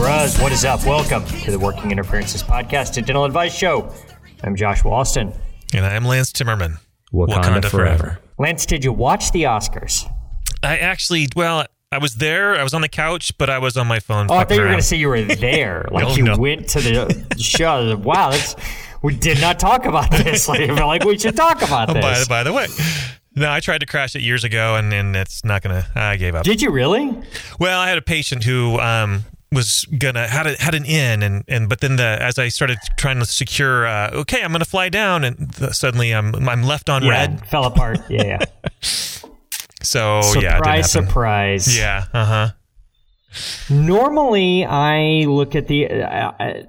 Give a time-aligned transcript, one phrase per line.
[0.00, 0.82] Bros, what is up?
[0.86, 3.92] Welcome to the Working Interferences Podcast and Dental Advice Show.
[4.42, 5.36] I'm Josh Walston.
[5.74, 6.78] And I'm Lance Timmerman.
[7.12, 8.18] Wakanda, forever.
[8.38, 10.10] Lance, did you watch the Oscars?
[10.62, 12.56] I actually, well, I was there.
[12.58, 14.28] I was on the couch, but I was on my phone.
[14.30, 15.86] Oh, I thought fucking you were going to say you were there.
[15.92, 16.38] Like No, you no.
[16.38, 17.94] went to the show.
[17.98, 18.56] Wow, that's,
[19.02, 20.48] we did not talk about this.
[20.48, 22.26] Like, I feel like we should talk about Oh, by, this.
[22.26, 22.68] by the way,
[23.36, 25.84] no, I tried to crash it years ago, and, and it's not gonna.
[25.94, 26.44] I gave up.
[26.44, 27.14] Did you really?
[27.60, 31.44] Well, I had a patient who um, was gonna had a, had an in, and,
[31.48, 34.88] and but then the as I started trying to secure, uh, okay, I'm gonna fly
[34.88, 37.46] down, and th- suddenly I'm I'm left on Yeah, red.
[37.48, 37.98] fell apart.
[38.08, 38.44] Yeah, yeah.
[39.82, 41.78] So surprise, yeah, it surprise.
[41.78, 42.48] Yeah, uh huh.
[43.70, 45.90] Normally, I look at the.
[45.90, 46.62] Uh, uh,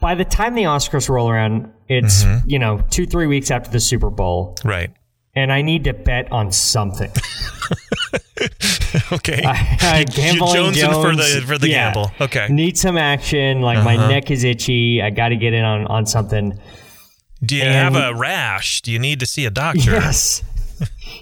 [0.00, 2.48] by the time the Oscars roll around, it's Mm-hmm.
[2.50, 4.90] you know two three weeks after the Super Bowl, Right.
[5.36, 7.12] And I need to bet on something.
[9.12, 9.42] Okay.
[9.44, 11.92] I, You- gambling you jonesing for Jones, the for the yeah.
[11.92, 12.10] gamble.
[12.20, 12.48] Okay.
[12.48, 13.60] Need some action.
[13.60, 15.02] Like my neck is itchy.
[15.02, 16.58] I got to get in on on something.
[17.44, 18.80] Do you and- have a rash?
[18.82, 19.90] Do you need to see a doctor?
[19.92, 20.42] Yes.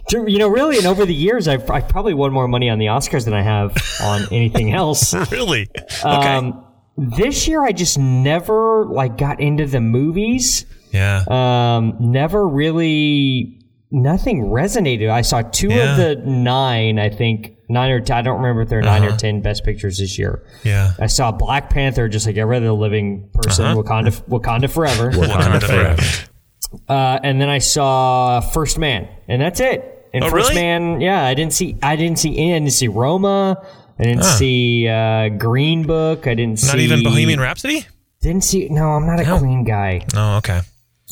[0.08, 2.78] To- You know, really, and over the years, I've, I've probably won more money on
[2.78, 5.12] the Oscars than I have on anything else.
[5.32, 5.68] Really?
[6.04, 6.06] Okay.
[6.36, 6.64] Um,
[6.96, 10.64] this year, I just never like got into the movies.
[10.92, 11.24] yeah.
[11.28, 13.58] Um, never really,
[13.94, 15.08] nothing resonated.
[15.10, 15.92] I saw two Yeah.
[15.92, 19.02] of the nine, I think nine or ten, I don't remember if there are 9
[19.04, 19.14] Uh-huh.
[19.14, 20.42] or ten best pictures this year.
[20.64, 20.92] yeah.
[20.98, 23.82] I saw Black Panther, just like every other living person, Uh-huh.
[23.82, 25.10] Wakanda, Wakanda forever.
[25.12, 26.02] Wakanda forever.
[26.88, 29.90] Uh, and then I saw First Man, and that's it.
[30.12, 30.62] And Oh, First really?
[30.62, 33.62] Man, yeah, I didn't see, I didn't see in, I didn't see Roma,
[33.98, 34.36] I didn't Huh.
[34.36, 37.86] see uh, Green Book, I didn't see Not see even Bohemian Rhapsody?
[38.20, 38.68] Didn't see.
[38.70, 39.38] No, I'm not a No.
[39.38, 40.00] Queen guy.
[40.16, 40.60] Oh, okay.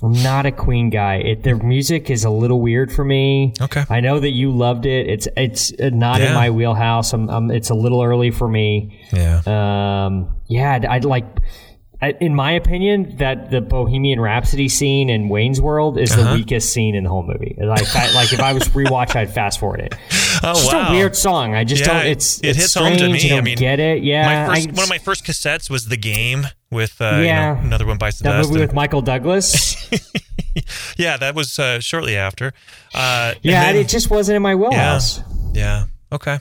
[0.03, 1.17] I'm not a Queen guy.
[1.17, 3.53] It, their music is a little weird for me.
[3.61, 3.85] Okay.
[3.89, 5.09] I know that you loved it.
[5.09, 7.13] It's it's uh, not in my wheelhouse.
[7.13, 9.01] I'm, I'm, it's a little early for me.
[9.13, 9.43] Yeah.
[9.47, 11.25] Um, yeah, I'd, I'd like.
[12.03, 16.33] I- In my opinion, that the Bohemian Rhapsody scene in Wayne's World is Uh-huh.
[16.33, 17.55] the weakest scene in the whole movie.
[17.65, 19.95] Like, I, like if I was rewatch, I'd fast forward it.
[20.43, 20.89] oh, It's just wow.
[20.89, 21.55] a weird song.
[21.55, 22.07] I just Yeah, don't.
[22.07, 23.01] It's it it's hits strange.
[23.01, 23.21] home to me.
[23.23, 24.03] You don't I mean, get it.
[24.03, 27.27] Yeah, my first, I- one of my first cassettes was The Game with uh, you
[27.27, 28.49] know, Another One Bites the that Dust.
[28.49, 29.77] movie and- with Michael Douglas.
[30.97, 32.53] yeah, that was uh, shortly after.
[32.95, 35.21] Uh, and yeah, then- it just wasn't in my wheelhouse.
[35.53, 35.85] Yeah.
[36.11, 36.39] Okay.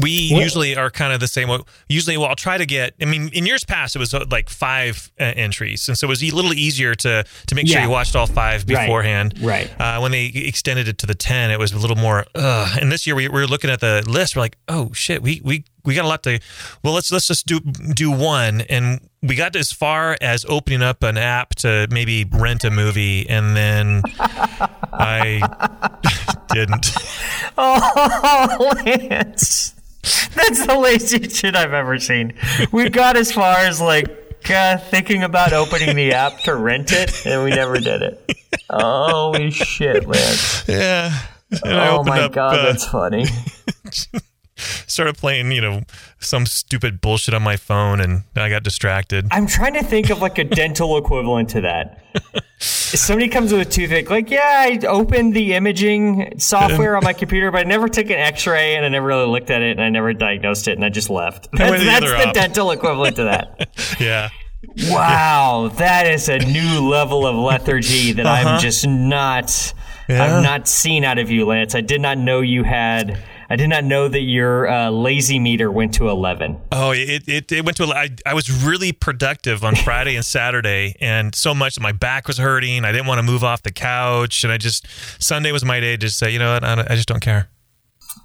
[0.00, 1.50] We What- usually are kind of the same.
[1.90, 2.94] Usually, well, I'll try to get.
[3.02, 6.08] I mean, in years past, it was uh, like five uh, entries, and so it
[6.08, 8.86] was a little easier to to make sure you watched all five Right.
[8.86, 9.34] beforehand.
[9.42, 9.70] Right.
[9.78, 12.24] Uh, when they extended it to the ten, it was a little more.
[12.34, 12.78] Ugh.
[12.80, 14.34] And this year, we, we were looking at the list.
[14.36, 16.40] We're like, oh shit, we we we got a lot to.
[16.82, 21.02] Well, let's let's just do do one, and we got as far as opening up
[21.02, 25.40] an app to maybe rent a movie, and then I
[26.52, 26.94] didn't.
[27.56, 29.74] Oh, Lance.
[30.34, 32.34] That's the laziest shit I've ever seen.
[32.72, 34.08] We got as far as like
[34.50, 38.36] uh, thinking about opening the app to rent it, and we never did it.
[38.70, 40.68] Holy shit, Lance.
[40.68, 41.18] Yeah.
[41.64, 43.26] Oh my up, god, uh, that's funny.
[44.56, 45.82] started playing, you know,
[46.20, 49.26] some stupid bullshit on my phone, and I got distracted.
[49.30, 52.00] I'm trying to think of like a dental equivalent to that.
[52.14, 57.12] If somebody comes with a toothache, like, yeah, I opened the imaging software on my
[57.22, 59.72] computer, but I never took an x ray and I never really looked at it
[59.72, 61.48] and I never diagnosed it and I just left.
[61.52, 63.68] That's, the that's the dental equivalent to that.
[64.00, 64.28] Yeah.
[64.88, 68.58] Wow, that is a new level of lethargy that I'm Uh-huh.
[68.60, 69.74] just not.
[70.08, 70.22] Yeah.
[70.24, 71.74] I've not seen out of you, Lance.
[71.74, 73.22] I did not know you had.
[73.50, 76.60] I did not know that your uh, lazy meter went to eleven.
[76.72, 77.84] Oh, it, it, it went to.
[77.84, 81.92] a- I, I was really productive on Friday and Saturday, and so much that my
[81.92, 82.84] back was hurting.
[82.84, 84.86] I didn't want to move off the couch, and I just
[85.22, 87.48] Sunday was my day to just say, you know what, I, I just don't care.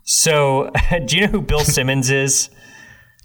[0.04, 0.72] So,
[1.06, 2.50] do you know who Bill Simmons is?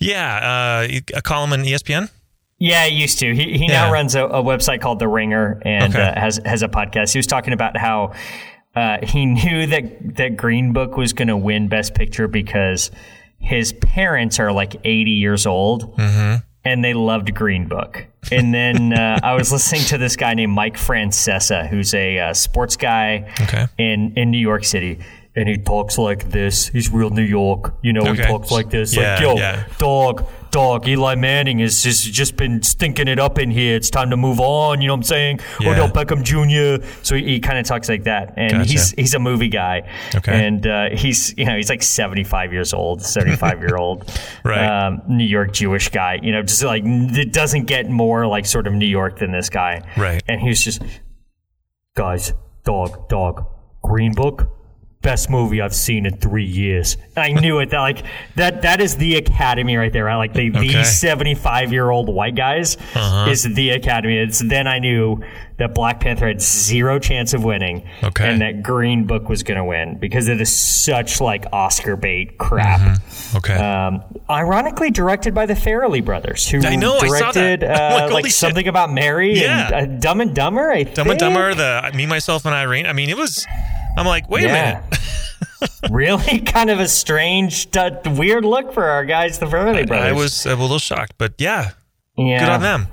[0.00, 2.10] Yeah, uh, a column on ESPN.
[2.58, 3.34] Yeah, he used to.
[3.34, 6.02] He, he now runs a, a website called The Ringer and Okay.
[6.02, 7.12] uh, has has a podcast.
[7.12, 8.12] He was talking about how
[8.74, 12.90] uh, he knew that that Green Book was going to win Best Picture because
[13.38, 15.98] his parents are like 80 years old.
[16.66, 18.06] And they loved Green Book.
[18.32, 22.32] And then uh, I was listening to this guy named Mike Francesa, who's a uh,
[22.32, 23.66] sports guy Okay.
[23.76, 24.98] in, in New York City.
[25.36, 26.68] And he talks like this.
[26.68, 27.74] He's real New York.
[27.82, 28.96] You know, he talks like this.
[28.96, 29.66] Yeah, like, yo, yeah.
[29.76, 30.24] dog,
[30.54, 33.74] dog, Eli Manning has just, just been stinking it up in here.
[33.74, 34.80] It's time to move on.
[34.80, 35.40] You know what I'm saying?
[35.60, 35.70] Yeah.
[35.72, 36.86] Odell Beckham Jr.
[37.02, 38.70] So he, he kind of talks like that, and Gotcha.
[38.70, 40.46] he's he's a movie guy, Okay.
[40.46, 44.08] and uh, he's you know he's like 75 years old, 75 year old,
[44.44, 44.64] Right.
[44.86, 46.20] um, New York Jewish guy.
[46.22, 49.50] You know, just like it doesn't get more like sort of New York than this
[49.50, 50.22] guy, Right.
[50.28, 50.80] And he was just
[51.96, 52.32] guys,
[52.64, 53.44] dog, dog,
[53.82, 54.48] Green Book,
[55.04, 56.96] best movie I've seen in three years.
[57.16, 57.70] I knew it.
[57.70, 58.02] That like
[58.34, 60.06] that that is the Academy right there.
[60.06, 60.16] Right?
[60.16, 60.60] Like the Okay.
[60.66, 63.30] these seventy five year old white guys Uh-huh.
[63.30, 64.16] is the Academy.
[64.18, 65.22] It's then I knew
[65.58, 68.28] that Black Panther had zero chance of winning, Okay.
[68.28, 72.38] and that Green Book was going to win because it is such like Oscar bait
[72.38, 72.98] crap.
[73.36, 73.54] Okay.
[73.54, 78.24] Um, ironically, directed by the Farrelly brothers, who I know, I directed like, uh, like
[78.24, 78.34] shit.
[78.34, 79.70] something about Mary Yeah.
[79.72, 80.72] and uh, Dumb and Dumber.
[80.72, 81.20] I Dumb and think?
[81.20, 82.86] Dumber, the Me, Myself, and Irene.
[82.86, 83.46] I mean, it was.
[83.96, 84.82] I'm like, wait a minute.
[85.90, 90.06] really kind of a strange, uh, weird look for our guys, the Farrelly brothers.
[90.08, 91.70] I was a little shocked, but yeah,
[92.16, 92.40] yeah.
[92.40, 92.86] good on them.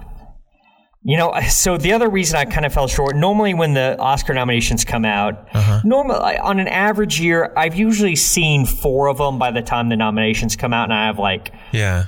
[1.04, 3.16] You know, so the other reason I kind of fell short.
[3.16, 5.82] Normally, when the Oscar nominations come out, Uh-huh.
[5.84, 9.98] normally on an average year, I've usually seen four of them by the time the
[9.98, 12.06] nominations come out, and I have like Yeah.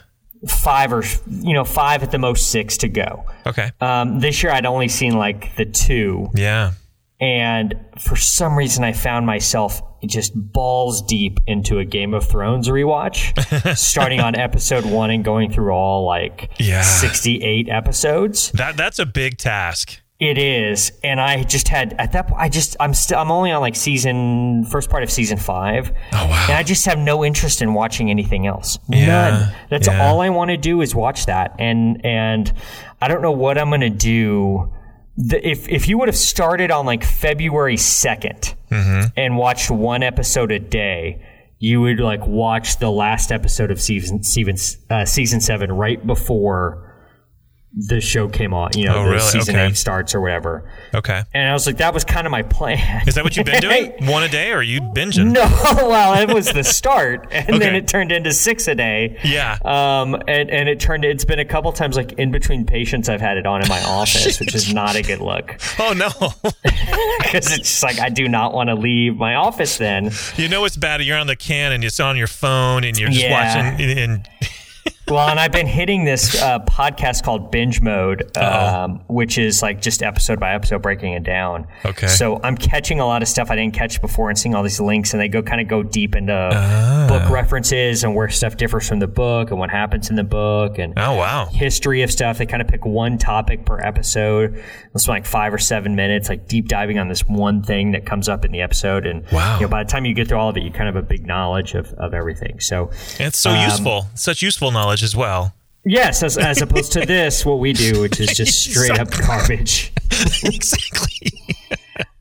[0.47, 3.25] five or you know five at the most six to go.
[3.47, 3.71] Okay.
[3.81, 6.29] Um, this year, I'd only seen like the two.
[6.35, 6.73] Yeah.
[7.23, 12.67] And for some reason, I found myself just balls deep into a Game of Thrones
[12.67, 16.81] rewatch, starting on episode one and going through all like Yeah.
[16.81, 18.51] 68 episodes.
[18.51, 20.01] That that's a big task.
[20.19, 20.91] It is.
[21.01, 23.77] And I just had, at that point, I just, I'm still, I'm only on like
[23.77, 25.93] season, first part of season five.
[26.11, 26.45] Oh, wow.
[26.49, 28.77] And I just have no interest in watching anything else.
[28.89, 29.55] Yeah, None.
[29.69, 30.05] That's yeah.
[30.05, 31.55] all I want to do is watch that.
[31.57, 32.51] And, and
[33.01, 34.71] I don't know what I'm going to do
[35.17, 39.07] the, if if you would have started on like February 2nd Mm-hmm.
[39.15, 41.23] and watched one episode a day,
[41.59, 44.55] you would like watch the last episode of season season
[44.89, 46.82] uh, season seven right before
[47.75, 48.69] the show came on.
[48.75, 49.19] You know, Oh, the really?
[49.21, 49.65] season Okay.
[49.67, 50.69] eight starts or whatever.
[50.93, 51.23] Okay.
[51.33, 53.07] And I was like, that was kind of my plan.
[53.07, 53.93] Is that what you've been doing?
[54.05, 55.31] One a day, or are you binging?
[55.31, 55.41] No,
[55.87, 59.19] well, it was the start, and then it turned into six a day.
[59.23, 59.57] Yeah.
[59.65, 61.03] Um, and, and it turned.
[61.03, 63.81] It's been a couple times, like in between patients, I've had it on in my
[63.85, 66.09] office, which is not a good look Oh no.
[67.23, 69.77] because it's just like I do not want to leave my office.
[69.77, 71.01] Then, you know it's bad.
[71.01, 73.31] You're on the can and it's on your phone and you're just Yeah.
[73.75, 73.97] watching.
[73.97, 74.29] And
[75.09, 79.81] well, and I've been hitting this uh, podcast called Binge Mode, um, which is like
[79.81, 81.67] just episode by episode breaking it down.
[81.83, 82.07] Okay.
[82.07, 84.79] So I'm catching a lot of stuff I didn't catch before and seeing all these
[84.79, 87.05] links, and they go kind of go deep into Ah.
[87.09, 90.77] book references and where stuff differs from the book and what happens in the book
[90.79, 91.47] and oh wow.
[91.47, 92.37] history of stuff.
[92.37, 94.63] They kind of pick one topic per episode.
[94.95, 98.29] It's like five or seven minutes, like deep diving on this one thing that comes
[98.29, 99.05] up in the episode.
[99.05, 99.55] And Wow.
[99.57, 101.03] you know, by the time you get through all of it, you kind of have
[101.03, 102.59] a big knowledge of, of everything.
[102.59, 102.89] So
[103.19, 104.05] It's so useful.
[104.15, 105.53] Such useful knowledge as well.
[105.85, 109.91] yes, as, as opposed to this, what we do, which is just straight up garbage.
[110.43, 111.31] exactly.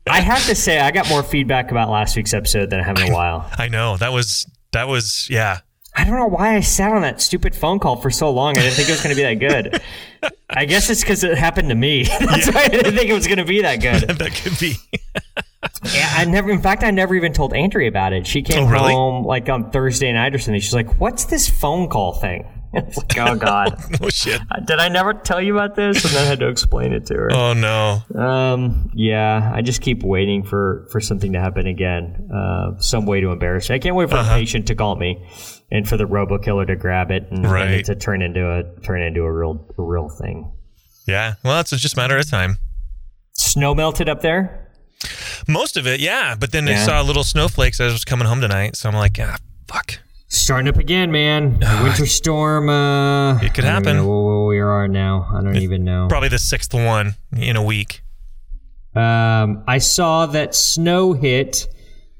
[0.07, 2.97] I have to say, I got more feedback about last week's episode than I have
[2.97, 3.49] in a while.
[3.57, 5.59] I know that was that was yeah.
[5.95, 8.57] I don't know why I sat on that stupid phone call for so long.
[8.57, 9.81] I didn't think it was going to be that good.
[10.49, 12.05] I guess it's because it happened to me.
[12.05, 14.01] That's why I didn't think it was going to be that good.
[14.09, 14.73] that could be.
[15.93, 16.49] Yeah, I never.
[16.49, 18.25] In fact, I never even told Andrea about it.
[18.25, 18.91] She came Oh, really?
[18.91, 20.59] home like on Thursday night or something.
[20.59, 24.41] She's like, "What's this phone call thing?" It's like, "Oh God, oh shit.
[24.65, 27.13] did I never tell you about this?" And then I had to explain it to
[27.15, 27.31] her.
[27.31, 28.01] Oh no.
[28.19, 32.29] Um, yeah, I just keep waiting for for something to happen again.
[32.33, 33.75] Uh, some way to embarrass me.
[33.75, 34.33] I can't wait for Uh-huh.
[34.33, 35.23] a patient to call me
[35.71, 37.71] and for the robo killer to grab it and, and Right.
[37.71, 40.51] it to turn into a turn into a real a real thing.
[41.07, 41.33] Yeah.
[41.43, 42.57] Well, it's just a matter of time.
[43.33, 44.71] Snow melted up there.
[45.47, 46.35] Most of it, yeah.
[46.39, 46.85] But then I Yeah.
[46.85, 49.37] saw little snowflakes as I was coming home tonight, so I'm like, ah,
[49.67, 49.99] fuck.
[50.33, 51.59] Starting up again, man.
[51.83, 52.67] Winter storm.
[52.69, 53.97] Uh, It could I don't happen.
[53.97, 55.27] know where we are now.
[55.33, 56.07] I don't even know.
[56.09, 58.01] Probably the sixth one in a week.
[58.95, 61.67] Um, I saw that snow hit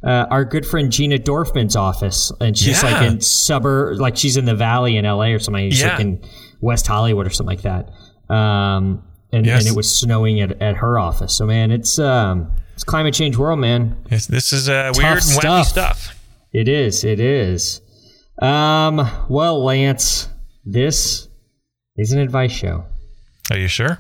[0.03, 2.91] uh, our good friend Gina Dorfman's office, and she's Yeah.
[2.91, 5.72] like in suburb, like she's in the Valley in LA or something.
[5.72, 5.91] She's Yeah.
[5.93, 6.22] like in
[6.62, 7.89] West Hollywood or something like that.
[8.34, 9.01] Um,
[9.32, 9.62] and, Yes.
[9.62, 11.36] and it was snowing at, at her office.
[11.36, 13.96] So man, it's um, it's climate change world, man.
[14.10, 15.67] This, this is uh, weird stuff.
[15.67, 16.20] stuff.
[16.51, 17.03] It is.
[17.03, 17.82] It is.
[18.41, 20.29] Um, well, Lance,
[20.65, 21.27] this
[21.97, 22.85] is an advice show.
[23.51, 23.99] Are you sure?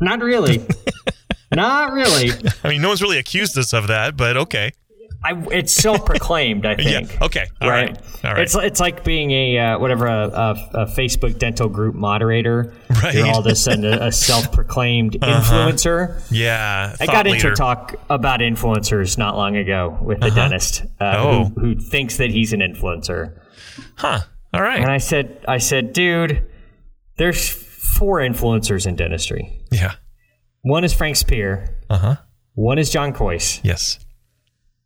[0.00, 0.64] Not really.
[1.54, 2.30] Not really.
[2.64, 4.72] I mean, no one's really accused us of that, but okay.
[5.24, 6.66] I, it's self-proclaimed.
[6.66, 7.12] I think.
[7.12, 7.24] Yeah.
[7.26, 7.46] Okay.
[7.60, 7.96] All right.
[8.24, 8.42] All right.
[8.42, 12.74] It's it's like being a uh, whatever a, a, a Facebook dental group moderator.
[12.90, 13.04] Right.
[13.04, 13.10] Uh-huh.
[13.18, 16.20] You're all of a sudden a, a self-proclaimed influencer.
[16.30, 16.96] yeah.
[17.00, 17.54] I got into leader.
[17.54, 21.44] talk about influencers not long ago with the dentist uh, Oh.
[21.44, 23.38] who, who thinks that he's an influencer.
[23.96, 24.20] Huh.
[24.54, 24.80] All right.
[24.80, 24.90] And.
[24.90, 26.46] I said, I said, dude,
[27.16, 29.60] there's four influencers in dentistry.
[29.70, 29.94] Yeah.
[30.62, 31.78] One is Frank Spear.
[31.90, 32.16] Uh huh.
[32.54, 33.60] One is John Kois.
[33.62, 33.98] Yes.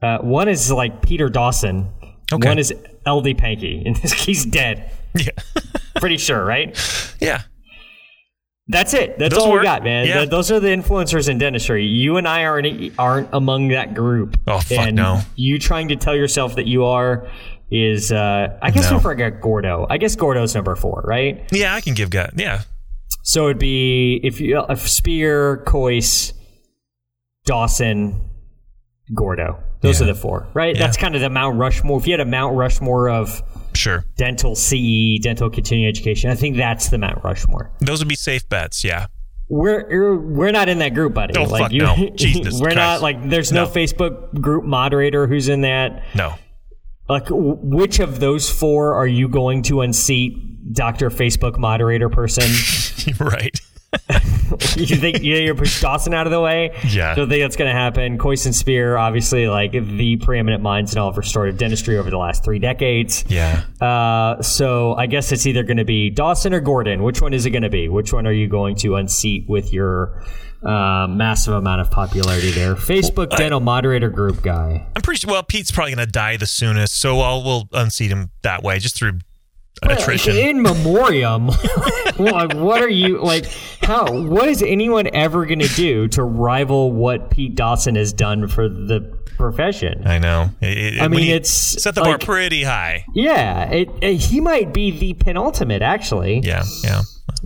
[0.03, 1.91] Uh, one is like Peter Dawson.
[2.33, 2.49] Okay.
[2.49, 2.73] One is
[3.07, 4.91] LD Pankey, and he's dead.
[5.15, 5.31] Yeah.
[5.97, 6.77] Pretty sure, right?
[7.21, 7.43] yeah.
[8.69, 9.17] That's it.
[9.19, 9.61] That's Those all work.
[9.61, 10.07] we got, man.
[10.07, 10.15] Yeah.
[10.19, 11.85] Th- those are the influencers in dentistry.
[11.87, 14.37] You and I aren't aren't among that group.
[14.49, 15.21] Oh, fuck and no.
[15.37, 17.29] You trying to tell yourself that you are
[17.71, 18.97] is, uh, I guess No.
[18.97, 19.87] we forget Gordo.
[19.89, 21.45] I guess Gordo's number four, right?
[21.53, 22.33] Yeah, I can give God.
[22.37, 22.63] Yeah.
[23.23, 26.33] So it'd be if you if Spear, Kois,
[27.45, 28.29] Dawson,
[29.15, 29.61] Gordo.
[29.87, 30.09] Those Yeah.
[30.09, 30.77] are the four, right?
[30.77, 31.99] That's kind of the Mount Rushmore.
[31.99, 33.43] If you had a Mount Rushmore of
[33.75, 34.05] Sure.
[34.17, 37.71] dental CE, dental continuing education, I think that's the Mount Rushmore.
[37.81, 38.85] Those would be safe bets.
[38.85, 39.07] Yeah.
[39.49, 41.35] We're we're not in that group, buddy.
[41.39, 42.11] Oh, like fuck no.
[42.17, 43.71] Jesus we're not like there's no, No.
[43.71, 46.03] Facebook group moderator who's in that.
[46.15, 46.35] No.
[47.09, 52.43] Like, which of those four are you going to unseat, Doctor Facebook moderator person?
[53.21, 53.61] right.
[54.77, 56.73] you think you you push Dawson out of the way?
[56.89, 57.15] Yeah.
[57.15, 58.19] Don't think that's going to happen.
[58.19, 62.45] Kois Spear, obviously, like the preeminent minds in all of restorative dentistry over the last
[62.45, 63.25] three decades.
[63.29, 63.65] Yeah.
[63.81, 67.03] Uh, so I guess it's either going to be Dawson or Gordon.
[67.03, 67.89] Which one is it going to be?
[67.89, 70.23] Which one are you going to unseat with your
[70.63, 72.75] uh, massive amount of popularity there?
[72.75, 74.87] Facebook dental moderator group guy.
[74.95, 75.33] I'm pretty sure.
[75.33, 78.79] Well, Pete's probably going to die the soonest, so I'll we'll unseat him that way,
[78.79, 79.19] just through
[79.83, 80.37] attrition.
[80.37, 81.47] In memoriam,
[82.19, 83.47] like what are you like?
[83.83, 84.11] How?
[84.23, 88.69] What is anyone ever going to do to rival what Pete Dawson has done for
[88.69, 89.01] the
[89.37, 90.07] profession?
[90.07, 90.51] I know.
[90.61, 93.05] It- it- I mean, it's set the bar pretty high.
[93.15, 96.41] Yeah, it, it, he might be the penultimate actually.
[96.41, 96.65] Yeah.
[96.83, 97.03] Yeah.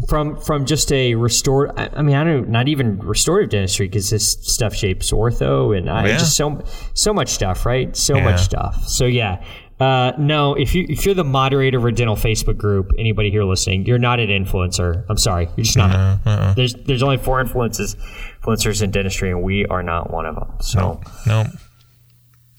[0.08, 1.78] from from just a restore.
[1.78, 5.90] I, I mean, I don't not even restorative dentistry because this stuff shapes ortho and
[5.90, 6.18] I Yeah.
[6.18, 6.62] just so
[6.94, 7.94] so much stuff, right?
[7.96, 8.24] So Yeah.
[8.24, 8.86] much stuff.
[8.86, 9.42] So yeah.
[9.80, 13.44] Uh, no, if you if you're the moderator of a dental Facebook group, anybody here
[13.44, 15.06] listening, you're not an influencer.
[15.08, 15.94] I'm sorry, you're just not.
[16.26, 16.52] Uh-uh.
[16.54, 17.96] There's there's only four influences
[18.42, 20.52] influencers in dentistry, and we are not one of them.
[20.60, 21.46] So No.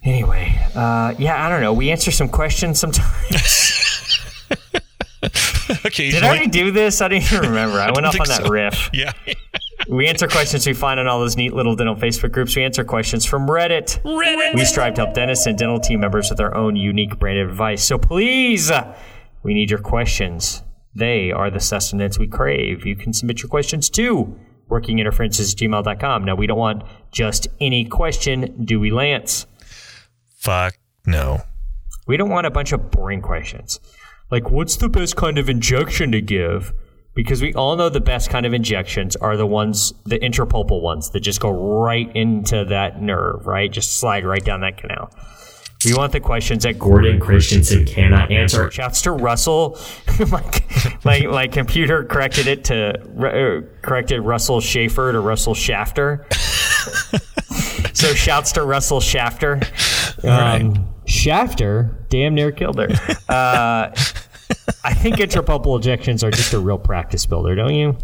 [0.03, 1.73] anyway, uh, yeah, I don't know.
[1.73, 3.77] We answer some questions sometimes.
[5.85, 6.11] Occasionally.
[6.11, 7.01] Did I already do this?
[7.01, 7.79] I don't even remember.
[7.79, 8.49] I, went off on that so.
[8.49, 8.89] riff.
[8.93, 9.11] Yeah.
[9.89, 12.55] We answer questions we find on all those neat little dental Facebook groups.
[12.55, 14.01] We answer questions from Reddit.
[14.03, 14.55] Reddit.
[14.55, 17.49] We strive to help dentists and dental team members with their own unique brand of
[17.49, 17.83] advice.
[17.83, 18.71] So please,
[19.43, 20.63] we need your questions.
[20.93, 22.85] They are the sustenance we crave.
[22.85, 24.37] You can submit your questions to
[24.69, 26.25] workinginterferences@gmail.com.
[26.25, 29.47] Now, we don't want just any question, do we, Lance?
[30.37, 31.41] Fuck no.
[32.07, 33.79] We don't want a bunch of boring questions.
[34.29, 36.73] Like, what's the best kind of injection to give?
[37.21, 41.11] Because we all know the best kind of injections are the ones, the intrapulpal ones
[41.11, 43.71] that just go right into that nerve, right?
[43.71, 45.13] Just slide right down that canal.
[45.85, 48.71] We want the questions that Gordon Christensen cannot answer.
[48.71, 49.77] Shouts to Russell.
[50.31, 50.43] my,
[51.03, 56.25] my, my computer corrected it to uh, corrected Russell Schaefer to Russell Shafter.
[57.93, 59.61] so shouts to Russell Shafter.
[60.23, 62.87] Um, Shafter damn near killed her.
[63.29, 63.95] Uh,
[64.83, 67.97] I think intrapulpal injections are just a real practice builder, don't you?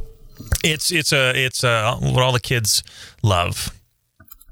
[0.64, 2.84] It's it's a it's a what all the kids
[3.24, 3.74] love.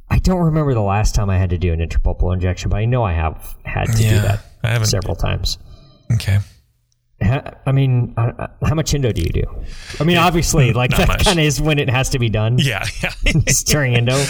[0.10, 2.86] I don't remember the last time I had to do an intrapulpal injection, but I
[2.86, 5.58] know I have had to do that I haven't- several times.
[6.14, 6.40] Okay.
[7.66, 9.44] I mean, uh, uh, how much endo do you do?
[10.00, 12.58] I mean, obviously, like Not that kind of is when it has to be done.
[12.60, 12.86] Yeah.
[13.02, 13.14] Yeah.
[13.26, 14.22] It's during endo.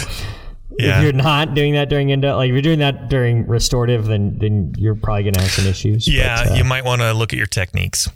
[0.78, 0.98] Yeah.
[0.98, 4.36] If you're not doing that during endo, like if you're doing that during restorative, then
[4.38, 6.06] then you're probably gonna have some issues.
[6.08, 6.44] yeah.
[6.44, 8.08] But, uh, you might want to look at your techniques.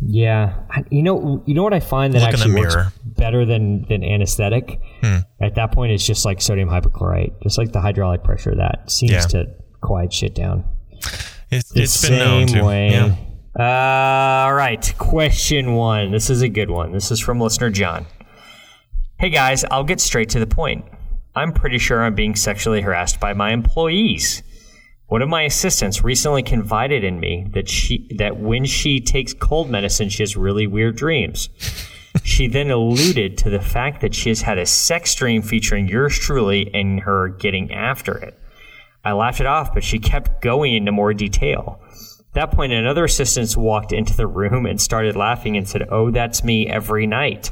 [0.00, 0.54] Yeah,
[0.90, 4.78] you know, you know what I find that Look actually works better than than anesthetic.
[5.02, 5.18] Hmm.
[5.40, 8.54] At that point, it's just like sodium hypochlorite, just like the hydraulic pressure.
[8.54, 9.20] That seems Yeah.
[9.20, 9.46] to
[9.80, 10.64] quiet shit down.
[11.50, 12.64] It's, The it's been known same to.
[12.64, 12.90] way.
[12.90, 13.16] Yeah.
[13.58, 16.10] Uh, all right, question one.
[16.12, 16.92] This is a good one.
[16.92, 18.04] This is from listener John.
[19.18, 20.84] Hey guys, I'll get straight to the point.
[21.36, 24.42] I'm pretty sure I'm being sexually harassed by my employees.
[25.08, 29.70] One of my assistants recently confided in me that she that when she takes cold
[29.70, 31.48] medicine, she has really weird dreams.
[32.22, 36.18] She then alluded to the fact that she has had a sex dream featuring yours
[36.18, 38.38] truly and her getting after it.
[39.04, 41.78] I laughed it off, but she kept going into more detail.
[42.30, 46.10] At that point, another assistant walked into the room and started laughing and said, Oh,
[46.10, 47.50] that's me every night.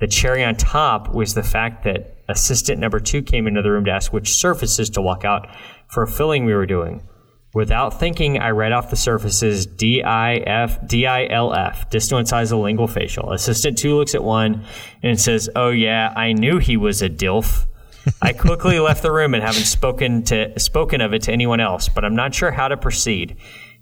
[0.00, 3.84] The cherry on top was the fact that assistant number two came into the room
[3.84, 5.48] to ask which surfaces to walk out
[5.88, 7.06] for a filling we were doing.
[7.52, 13.32] Without thinking, I read off the surfaces DIF, DILF, lingual facial.
[13.32, 14.64] Assistant two looks at one
[15.02, 17.66] and says, Oh, yeah, I knew he was a DILF.
[18.22, 21.88] I quickly left the room and haven't spoken to spoken of it to anyone else,
[21.88, 23.36] but I'm not sure how to proceed.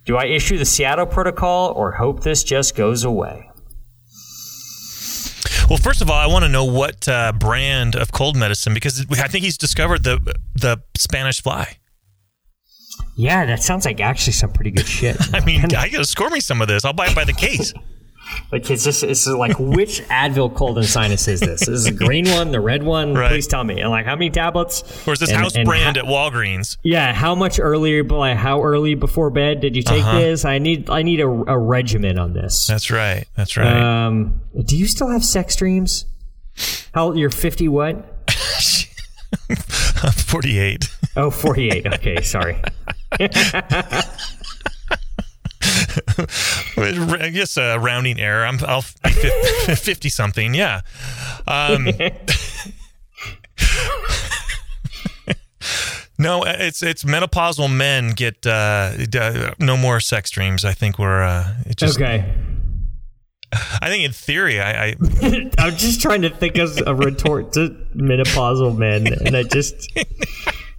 [0.06, 3.50] Do I issue the Seattle protocol or hope this just goes away?
[5.68, 9.04] Well, first of all, I want to know what uh, brand of cold medicine because
[9.10, 11.76] I think he's discovered the the Spanish fly.
[13.16, 15.16] Yeah, that sounds like actually some pretty good shit.
[15.34, 16.86] I mean, I gotta score me some of this.
[16.86, 17.74] I'll buy it by the case.
[18.52, 21.66] Like it's just it's like which Advil cold and sinus is this?
[21.68, 23.14] Is the green one, the red one?
[23.14, 23.28] Right.
[23.30, 23.80] Please tell me.
[23.80, 24.82] And like how many tablets?
[25.06, 26.76] Or is this And- house and brand ho- at Walgreens?
[26.82, 28.02] yeah, how much earlier?
[28.04, 30.18] Like how early before bed did you take Uh-huh.
[30.20, 30.44] this?
[30.44, 32.66] I need I need a, a regimen on this.
[32.66, 33.26] That's right.
[33.36, 33.66] That's right.
[34.06, 36.04] Um, do you still have sex dreams?
[36.94, 38.14] How old you're 50 what?
[40.16, 40.88] 48.
[41.16, 41.86] Oh, 48.
[41.86, 42.60] Okay, sorry.
[46.82, 48.44] I guess a rounding error.
[48.44, 49.10] I'm I'll be
[49.74, 50.54] 50 something.
[50.54, 50.80] Yeah.
[51.46, 51.84] Um,
[56.18, 60.64] no, it's it's menopausal men get uh, uh, no more sex dreams.
[60.64, 62.00] I think we're uh, just.
[62.00, 62.34] Okay.
[63.80, 64.96] I think in theory, I, I
[65.58, 69.90] I'm just trying to think of a retort to menopausal men, and I just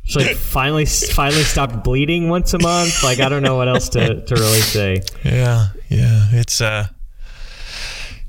[0.10, 3.04] it's like finally finally stopped bleeding once a month.
[3.04, 5.02] Like I don't know what else to, to really say.
[5.24, 6.88] yeah yeah it's uh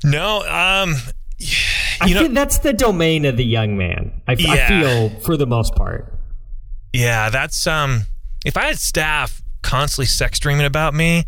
[0.04, 0.94] no um
[2.00, 4.20] I you know feel that's the domain of the young man.
[4.28, 6.18] I, I feel for the most part.
[6.92, 8.02] Yeah, that's um
[8.44, 11.25] if I had staff constantly sex dreaming about me,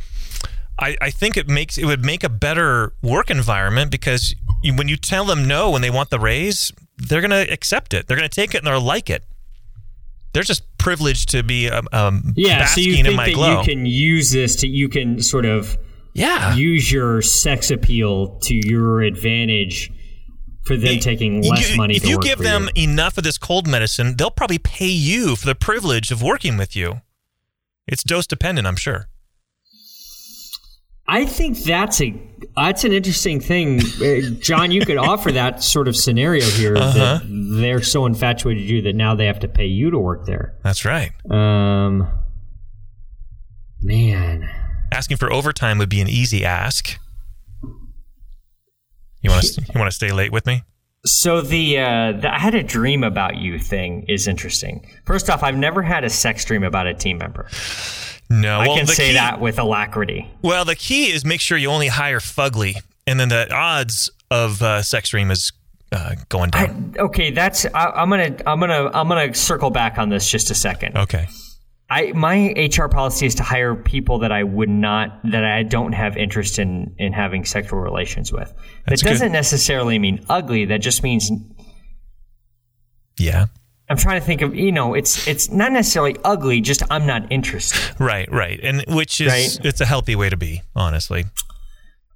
[0.78, 4.88] I, I think it makes it would make a better work environment because you, when
[4.88, 8.06] you tell them no when they want the raise, they're gonna accept it.
[8.06, 9.24] They're gonna take it and they'll like it.
[10.32, 13.34] They're just privileged to be um, um Yeah, so basking you in think my that
[13.34, 13.58] glow.
[13.60, 15.76] you can use this to you can sort of
[16.14, 16.54] yeah.
[16.54, 19.90] use your sex appeal to your advantage
[20.64, 22.84] for them taking less You- money If you work give them you.
[22.84, 26.76] enough of this cold medicine, they'll probably pay you for the privilege of working with
[26.76, 27.00] you.
[27.86, 29.08] It's dose dependent, I'm sure.
[31.06, 32.14] I think that's a
[32.56, 34.70] that's an interesting thing, Uh, John.
[34.72, 36.92] You could offer that sort of scenario here Uh-huh.
[37.20, 37.22] that
[37.60, 40.54] they're so infatuated with you that now they have to pay you to work there.
[40.62, 41.12] That's right.
[41.30, 42.08] Um,
[43.80, 44.48] man,
[44.92, 46.98] Asking for overtime would be an easy ask.
[49.22, 50.62] You want to you want to stay late with me?
[51.04, 54.86] so the, uh, the I had a dream about you thing is interesting.
[55.04, 57.48] First off, I've never had a sex dream about a team member.
[58.30, 60.30] No, I well, can say key, that with alacrity.
[60.40, 64.62] Well, the key is make sure you only hire fugly, and then the odds of
[64.62, 65.52] uh, sex dream is
[65.92, 66.94] uh, going down.
[66.98, 70.54] Okay, that's I, I'm gonna I'm gonna I'm gonna circle back on this just a
[70.54, 70.96] second.
[70.96, 71.28] okay,
[71.90, 75.92] I my HR policy is to hire people that I would not that I don't
[75.92, 78.52] have interest in in having sexual relations with.
[78.86, 79.12] That's that good.
[79.14, 80.64] doesn't necessarily mean ugly.
[80.64, 81.30] That just means
[83.18, 83.46] yeah,
[83.90, 86.60] I'm trying to think of you know it's it's not necessarily ugly.
[86.60, 87.94] Just I'm not interested.
[88.00, 89.58] right, right, and which is Right.
[89.66, 91.24] it's a healthy way to be, honestly.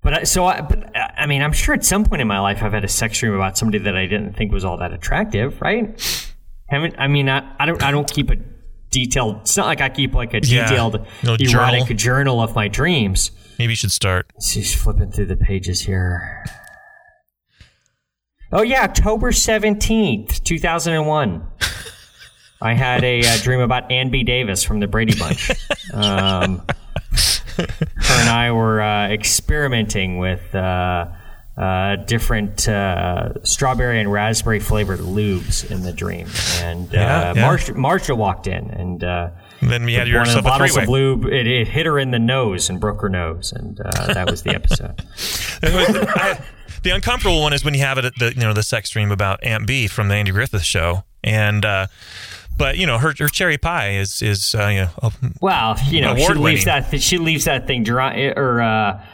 [0.02, 2.62] But I, so I but I mean I'm sure at some point in my life
[2.62, 5.60] I've had a sex dream about somebody that I didn't think was all that attractive.
[5.60, 6.00] Right?
[6.68, 8.36] Haven't I mean I, I don't I don't keep a
[8.90, 9.38] detailed.
[9.40, 10.68] It's not like I keep like a Yeah.
[10.68, 11.48] detailed No erotic
[11.88, 11.96] journal.
[11.96, 13.32] journal of my dreams.
[13.58, 14.30] Maybe you should start.
[14.40, 16.44] She's flipping through the pages here.
[18.56, 21.46] Oh yeah, October seventeenth, two thousand and one.
[22.62, 24.22] I had a uh, dream about Ann B.
[24.22, 25.50] Davis from the Brady Bunch.
[25.92, 26.62] Um,
[27.58, 31.08] her and I were uh, experimenting with uh,
[31.58, 36.26] uh, different uh, strawberry and raspberry flavored lubes in the dream,
[36.62, 37.42] and uh, Yeah, yeah.
[37.42, 39.04] Marcia, Marcia walked in and.
[39.04, 41.98] Uh, And then we had one of the bottles of lube, it, it hit her
[41.98, 45.02] in the nose and broke her nose, and uh, that was the episode.
[46.82, 49.10] the uncomfortable one is when you have it at the you know the sex dream
[49.10, 51.86] about Aunt Bee from the Andy Griffith show, and uh,
[52.58, 56.00] but you know her her cherry pie is is uh, you know oh, Well, you
[56.00, 59.04] know, she leaves that th- she leaves that thing dry or uh,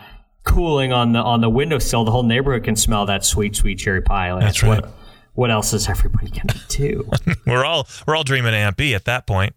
[0.45, 2.05] cooling on the on the windowsill.
[2.05, 4.33] The whole neighborhood can smell that sweet, sweet cherry pie.
[4.33, 4.83] Like, That's right.
[4.83, 4.93] What,
[5.35, 7.09] what else is everybody gonna do?
[7.47, 9.55] we're all we're all dreaming Aunt Bee at that point.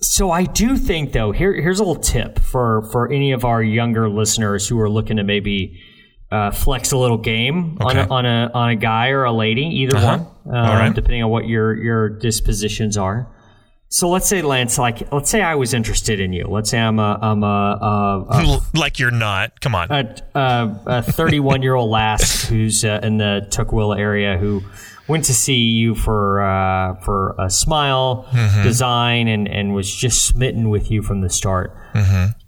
[0.00, 3.62] so I do think, though, here here's a little tip for for any of our
[3.62, 5.80] younger listeners who are looking to maybe.
[6.34, 9.62] Uh, flex a little game on, a, on a on a guy or a lady,
[9.62, 10.18] either Uh-huh.
[10.44, 10.94] one, um, right.
[10.94, 13.28] depending on what your your dispositions are.
[13.88, 16.46] So let's say Lance, like let's say I was interested in you.
[16.48, 19.60] Let's say I'm a I'm a, a, a like you're not.
[19.60, 19.86] Come on.
[19.92, 24.62] a, a, a 31 year old lass who's uh, in the Tukwila area who
[25.06, 28.26] went to see you for uh, for a smile
[28.64, 31.76] design and, and was just smitten with you from the start.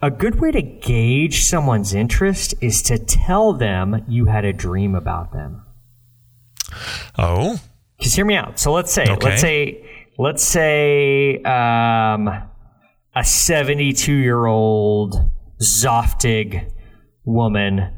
[0.02, 4.94] A good way to gauge someone's interest is to tell them you had a dream
[4.94, 5.62] about them.
[7.18, 7.58] oh,
[7.96, 8.58] Because hear me out.
[8.58, 9.28] So let's say, Okay.
[9.28, 12.28] let's say, let's say, um,
[13.14, 15.14] a 72 year old
[15.62, 16.70] Zoftig
[17.24, 17.94] woman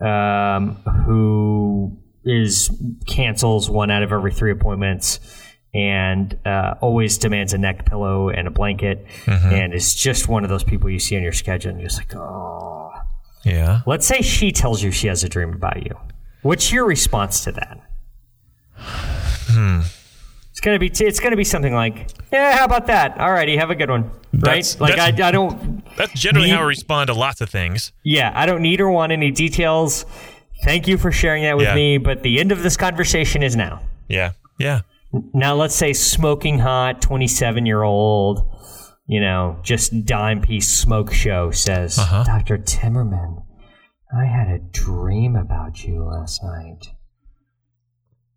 [0.00, 2.70] um, who is
[3.06, 5.18] cancels one out of every three appointments
[5.74, 10.50] and uh, always demands a neck pillow and a blanket and is just one of
[10.50, 12.90] those people you see on your schedule and you're just like oh
[13.44, 13.80] Yeah.
[13.86, 15.96] let's say she tells you she has a dream about you
[16.42, 17.78] what's your response to that
[20.50, 23.74] it's gonna be it's gonna be something like yeah how about that alrighty have a
[23.74, 27.08] good one right That's- like that's- I, I don't That's generally Me- how I respond
[27.08, 27.92] to lots of things.
[28.04, 30.06] yeah, I don't need or want any details.
[30.64, 31.74] Thank you for sharing that with Yeah.
[31.74, 33.80] me, but the end of this conversation is now.
[34.08, 34.32] Yeah.
[34.58, 34.80] Yeah.
[35.12, 38.48] Now, let's say smoking hot, 27 year old,
[39.06, 42.22] you know, just dime piece smoke show says, Uh-huh.
[42.24, 42.58] Dr.
[42.58, 43.42] Timmerman,
[44.16, 46.86] I had a dream about you last night.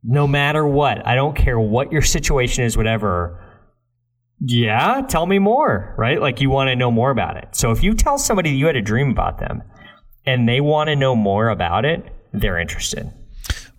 [0.04, 3.40] No matter what, I don't care what your situation is, whatever.
[4.40, 6.20] Yeah, tell me more, right?
[6.20, 7.50] Like you want to know more about it.
[7.56, 9.64] So if you tell somebody you had a dream about them
[10.26, 13.10] and they want to know more about it, they're interested.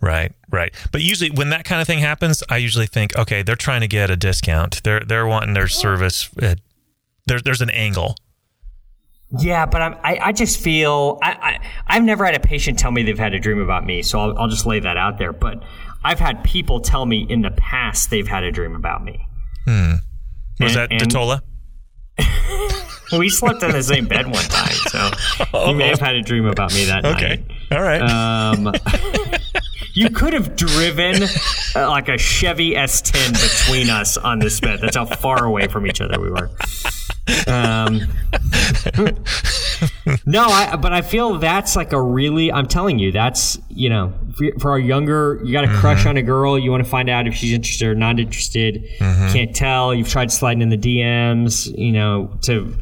[0.05, 0.71] Right, right.
[0.93, 3.89] But usually when that kind of thing happens, I usually think, okay, they're trying to
[3.89, 4.83] get a discount.
[4.85, 6.29] They're they're wanting their service.
[6.43, 6.59] At,
[7.27, 8.15] there, there's an angle.
[9.39, 11.59] Yeah, but I'm, I, I just feel I, I,
[11.97, 14.39] I've never had a patient tell me they've had a dream about me, so I'll,
[14.39, 15.33] I'll just lay that out there.
[15.33, 15.63] But
[16.05, 19.27] I've had people tell me in the past they've had a dream about me.
[19.65, 19.93] Hmm.
[20.61, 21.41] Was And- that Datola?
[23.19, 25.11] We slept in the same bed one time, so
[25.69, 27.45] you may have had a dream about me that Okay, night.
[27.71, 28.01] all right.
[28.01, 28.65] Um,
[29.95, 31.23] you could have driven
[31.75, 34.81] uh, like a Chevy S10 between us on this bed.
[34.81, 36.51] That's how far away from each other we were.
[37.47, 38.01] Um,
[40.27, 42.53] no, I, but I feel that's like a really.
[42.53, 46.17] I'm telling you, that's you know, for, for our younger, you got a crush on
[46.19, 46.59] a girl.
[46.59, 48.85] You want to find out if she's interested or not interested.
[49.33, 49.95] Can't tell.
[49.95, 51.73] You've tried sliding in the DMs.
[51.79, 52.75] You know, to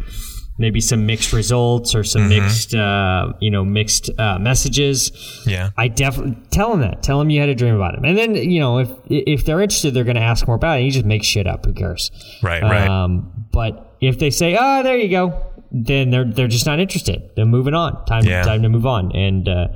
[0.59, 5.11] maybe some mixed results or some mixed, uh, you know, mixed uh, messages.
[5.47, 5.71] yeah.
[5.77, 7.03] I definitely tell them that.
[7.03, 9.61] Tell them you had a dream about him, and then you know if if they're
[9.61, 10.85] interested, they're going to ask more about it.
[10.85, 11.65] You just make shit up.
[11.65, 12.11] Who cares?
[12.43, 12.89] Right, right.
[12.89, 17.31] Um, but if they say, "Oh, there you go," then they're they're just not interested.
[17.37, 18.05] They're moving on.
[18.07, 18.43] Time Yeah.
[18.43, 19.69] time to move on, and uh,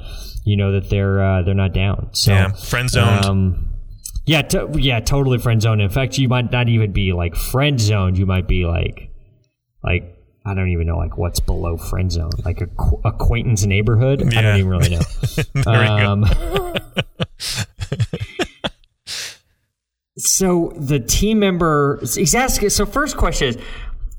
[0.44, 2.10] you know that they're uh, they're not down.
[2.12, 2.52] So, yeah.
[2.52, 3.24] Friend zoned.
[3.24, 3.68] um,
[4.26, 5.80] yeah, to, yeah, totally friend zoned.
[5.80, 8.18] In fact, you might not even be like friend zoned.
[8.18, 9.10] You might be like,
[9.84, 10.15] like
[10.46, 14.22] I don't even know like what's below friend zone, like a qu- acquaintance neighborhood.
[14.34, 15.00] I don't even really know.
[15.54, 16.12] there you go.
[16.12, 16.24] Um,
[20.16, 22.70] so the team member, he's asking.
[22.70, 23.58] So first question is,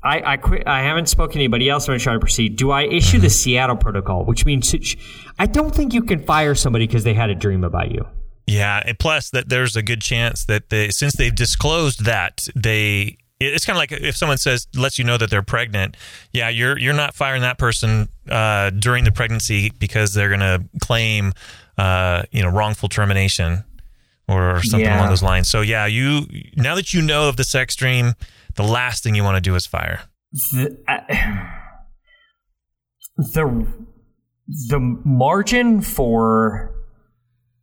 [0.02, 1.84] I I, quit, I haven't spoken to anybody else.
[1.84, 2.56] I'm going to try to proceed.
[2.56, 4.74] Do I issue the Seattle protocol, which means
[5.38, 8.06] I don't think you can fire somebody because they had a dream about you.
[8.46, 13.16] Yeah, and plus that there's a good chance that they since they've disclosed that they
[13.40, 15.96] it's kind of like if someone says lets you know that they're pregnant.
[16.32, 20.64] Yeah, you're you're not firing that person uh, during the pregnancy because they're going to
[20.80, 21.32] claim
[21.76, 23.64] uh, you know wrongful termination
[24.26, 24.98] or something Yeah.
[24.98, 25.48] along those lines.
[25.50, 28.14] So yeah, you now that you know of the sex dream,
[28.56, 30.02] the last thing you want to do is fire.
[30.52, 30.98] the, uh,
[33.16, 33.66] the
[34.68, 36.74] the margin for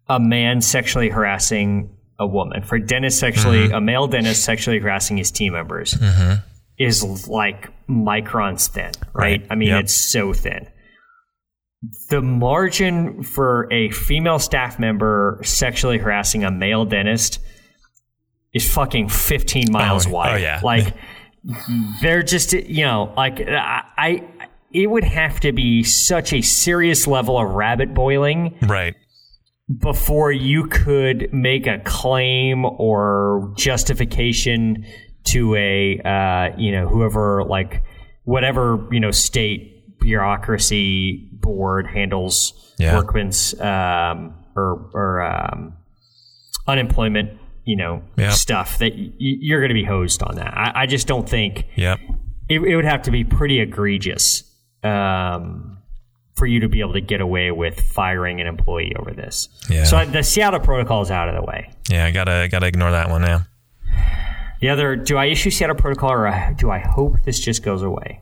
[0.07, 3.73] a man sexually harassing a woman for dentist sexually mm-hmm.
[3.75, 6.35] a male dentist sexually harassing his team members mm-hmm.
[6.77, 9.47] is like microns thin right, Right.
[9.49, 9.83] i mean Yep.
[9.83, 10.67] it's so thin
[12.09, 17.39] the margin for a female staff member sexually harassing a male dentist
[18.53, 20.61] is fucking 15 miles Oh, oh wide oh, yeah.
[20.63, 20.93] like
[22.01, 24.23] they're just you know like I, I
[24.71, 28.95] it would have to be such a serious level of rabbit boiling Right.
[29.79, 34.85] Before you could make a claim or justification
[35.23, 37.83] to a uh, you know whoever like
[38.25, 42.95] whatever you know state bureaucracy board handles Yeah.
[42.95, 45.73] workman's um, or or um,
[46.67, 48.29] unemployment you know Yeah.
[48.31, 50.53] stuff that y- you're going to be hosed on that.
[50.55, 51.99] I, I just don't think Yep.
[52.49, 54.43] it, it would have to be pretty egregious
[54.83, 55.74] um,
[56.35, 59.47] for you to be able to get away with firing an employee over this.
[59.69, 59.85] Yeah.
[59.85, 61.71] So the Seattle protocol is out of the way.
[61.89, 63.45] Yeah, I gotta gotta ignore that one now.
[64.61, 67.81] The other, do I issue Seattle protocol or uh, do I hope this just goes
[67.81, 68.21] away?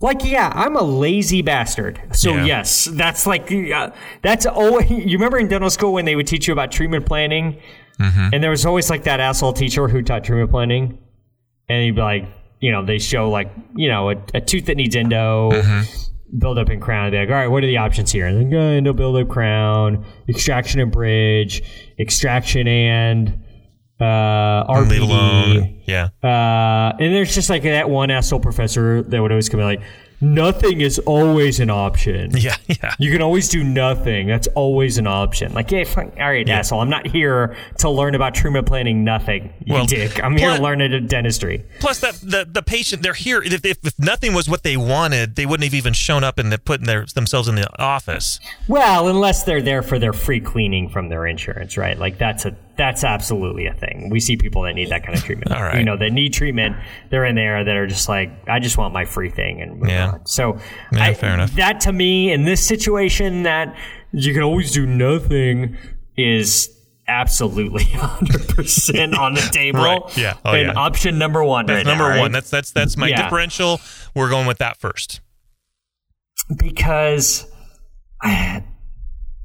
[0.00, 2.00] Like, yeah, I'm a lazy bastard.
[2.12, 2.44] So Yeah.
[2.44, 3.90] yes, that's like uh,
[4.22, 4.90] that's always.
[4.90, 7.60] You remember in dental school when they would teach you about treatment planning,
[7.98, 8.28] mm-hmm.
[8.32, 10.98] and there was always like that asshole teacher who taught treatment planning,
[11.68, 12.26] and he'd be like,
[12.60, 15.50] you know, they show like you know a, a tooth that needs endo.
[15.50, 16.13] Mm-hmm.
[16.38, 17.10] Build up and crown.
[17.10, 18.26] Be like, all right, what are the options here?
[18.26, 21.62] And then go into build up, crown, extraction and bridge,
[21.98, 23.40] extraction and
[24.00, 24.90] uh, RPD.
[24.90, 25.82] Leave alone.
[25.86, 26.08] Yeah.
[26.22, 29.82] Uh, and there's just like that one asshole professor that would always come in like,
[30.20, 32.32] nothing is always an option.
[32.44, 32.94] Yeah, yeah.
[32.98, 34.26] You can always do nothing.
[34.26, 35.54] That's always an option.
[35.54, 36.12] Like, yeah, fine.
[36.18, 36.80] all right, asshole.
[36.80, 39.02] I'm not here to learn about treatment planning.
[39.04, 40.22] Nothing, you Well, dick.
[40.22, 41.64] I'm here plus- to learn it in dentistry.
[41.80, 43.42] Plus, that the, the patient they're here.
[43.42, 46.52] If, if, if nothing was what they wanted, they wouldn't have even shown up and
[46.52, 48.38] they putting their themselves in the office.
[48.68, 51.98] Well, unless they're there for their free cleaning from their insurance, right?
[51.98, 54.08] Like that's a that's absolutely a thing.
[54.10, 55.52] We see people that need that kind of treatment.
[55.52, 55.78] All right.
[55.78, 56.76] You know, that need treatment.
[57.10, 60.10] They're in there that are just like, I just want my free thing and Yeah.
[60.12, 60.26] on.
[60.26, 60.58] So,
[60.92, 61.52] Yeah, I, fair enough.
[61.52, 63.76] That to me, in this situation, that
[64.12, 65.76] you can always do nothing
[66.16, 66.70] is
[67.06, 69.80] absolutely 100% on the table.
[69.84, 70.16] Right.
[70.16, 70.34] Yeah.
[70.44, 70.72] Oh, and yeah.
[70.74, 72.20] option number one That's right number now, right?
[72.20, 72.32] one.
[72.32, 73.22] That's that's that's my Yeah.
[73.22, 73.80] differential.
[74.14, 75.20] We're going with that first.
[76.58, 77.46] because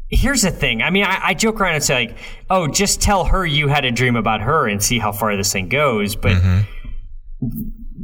[0.10, 0.82] here's the thing.
[0.82, 2.17] I mean, I, I joke around and say like,
[2.50, 5.52] "Oh, just tell her you had a dream about her and see how far this
[5.54, 7.50] thing goes." But mm-hmm.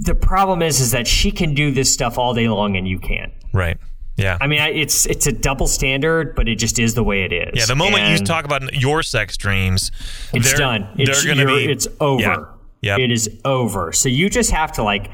[0.02, 3.00] the problem is, is that she can do this stuff all day long and you
[3.00, 3.34] can't.
[3.54, 3.78] Right.
[4.18, 4.38] Yeah.
[4.40, 7.34] I mean, I, it's it's a double standard, but it just is the way it
[7.34, 7.52] is.
[7.54, 7.66] yeah.
[7.66, 9.92] The moment you talk about your sex dreams,
[10.34, 10.88] it's they're, done.
[10.98, 11.72] It's they're going to be.
[11.72, 12.22] It's over.
[12.22, 12.46] Yeah.
[12.82, 13.00] Yep.
[13.00, 13.92] It is over.
[13.92, 15.10] So you just have to like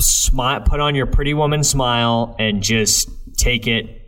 [0.00, 4.05] smile, put on your pretty woman smile, and just take it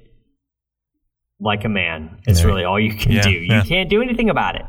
[1.41, 2.19] like a man.
[2.27, 3.31] It's There- really all you can Yeah, do.
[3.31, 3.63] You yeah.
[3.63, 4.67] can't do anything about it.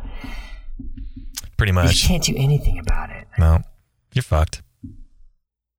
[1.58, 2.01] Pretty much.
[2.03, 3.27] You can't do anything about it.
[3.38, 3.60] No.
[4.13, 4.62] You're fucked.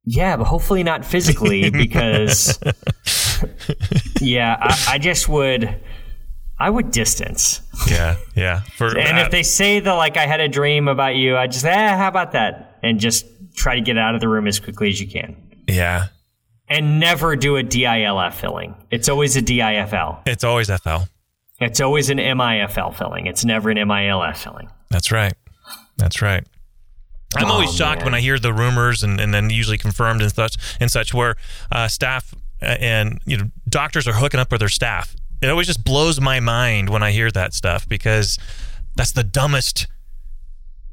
[0.04, 2.58] Yeah, but hopefully not physically because
[4.20, 5.80] yeah, I, I just would
[6.58, 7.62] I would distance.
[7.88, 8.16] Yeah.
[8.34, 8.60] Yeah.
[8.76, 11.46] For And uh, if they say the like I had a dream about you, I
[11.46, 12.78] just eh, how about that?
[12.82, 15.36] And just try to get out of the room as quickly as you can.
[15.66, 16.06] yeah,
[16.70, 18.74] And never do a DILF filling.
[18.90, 20.22] It's always a DIFL.
[20.26, 21.02] it's always FL.
[21.60, 23.26] It's always an MIFL filling.
[23.26, 24.70] It's never an MILF filling.
[24.88, 25.34] That's right.
[25.98, 26.46] That's right.
[27.36, 28.06] I'm Oh, always shocked man.
[28.06, 31.34] when I hear the rumors and, and then usually confirmed and such and such where
[31.70, 35.14] uh, staff uh, and you know doctors are hooking up with their staff.
[35.42, 38.38] It always just blows my mind when I hear that stuff because
[38.96, 39.86] that's the dumbest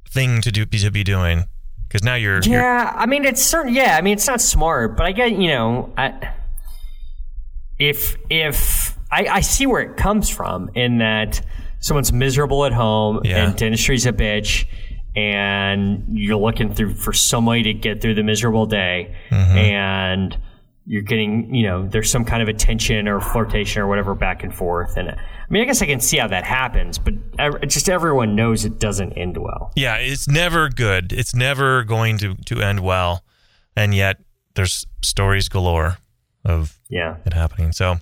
[0.10, 1.46] thing to do to be doing.
[1.88, 3.74] Because now you're, you're Yeah, I mean it's certain.
[3.74, 6.34] Yeah, I mean it's not smart, but I get you know, I,
[7.80, 11.42] if if I, I see where it comes from in that
[11.80, 13.46] someone's miserable at home Yeah.
[13.48, 14.68] and dentistry's a bitch,
[15.16, 19.58] and you're looking through for some way to get through the miserable day, Mm-hmm.
[19.58, 20.38] and
[20.90, 24.56] you're getting you know there's some kind of attention or flirtation or whatever back and
[24.56, 25.18] forth, and I
[25.50, 27.14] mean I guess I can see how that happens, but
[27.68, 29.72] just everyone knows it doesn't end well.
[29.76, 31.12] yeah, it's never good.
[31.12, 33.24] It's never going to to end well,
[33.76, 34.18] and yet
[34.56, 35.98] there's stories galore
[36.46, 37.18] of Yeah.
[37.26, 37.74] it happening.
[37.74, 37.98] So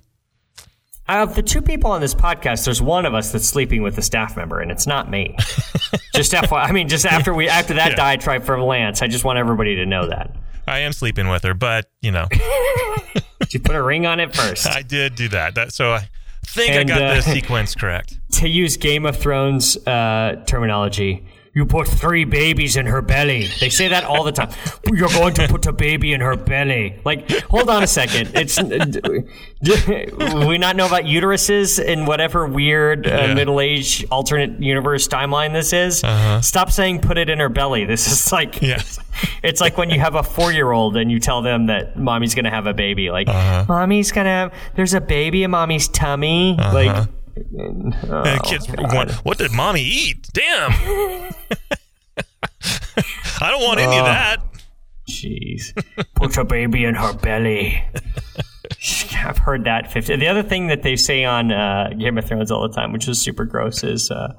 [1.07, 4.01] Of the two people on this podcast, there's one of us that's sleeping with a
[4.01, 5.35] staff member, and it's not me.
[6.15, 7.95] just FYI, I mean, just after we after that Yeah.
[7.95, 10.35] diatribe from Lance, I just want everybody to know that.
[10.67, 12.27] I am sleeping with her, but you know.
[13.51, 14.67] You put a ring on it first.
[14.67, 15.55] I did do that.
[15.55, 16.09] That so I
[16.45, 18.19] think And, I got uh, the sequence correct.
[18.33, 21.25] to use Game of Thrones uh, terminology,
[21.55, 23.47] you put three babies in her belly.
[23.61, 24.49] They say that all the time.
[24.91, 26.99] You're going to put a baby in her belly.
[27.05, 28.31] Like, hold on a second.
[28.35, 28.61] It's
[30.47, 33.33] we not know about uteruses in whatever weird uh, Yeah.
[33.33, 35.99] middle age alternate universe timeline this is?
[36.45, 37.85] Stop saying put it in her belly.
[37.85, 38.65] This is like Uh-huh.
[38.65, 38.81] Yeah.
[39.43, 42.35] it's like when you have a four year old and you tell them that mommy's
[42.35, 43.09] gonna have a baby.
[43.11, 44.51] Like, mommy's gonna.
[44.75, 46.55] There's a baby in mommy's tummy.
[46.57, 47.07] Like.
[48.07, 50.27] Oh, kids want, what did mommy eat?
[50.33, 50.71] Damn.
[53.41, 54.37] I don't want any of that.
[55.09, 55.73] Jeez.
[56.15, 57.83] Put a baby in her belly.
[59.17, 60.15] I've heard that 50.
[60.17, 63.07] The other thing that they say on uh, Game of Thrones all the time, which
[63.07, 64.33] is super gross, is uh,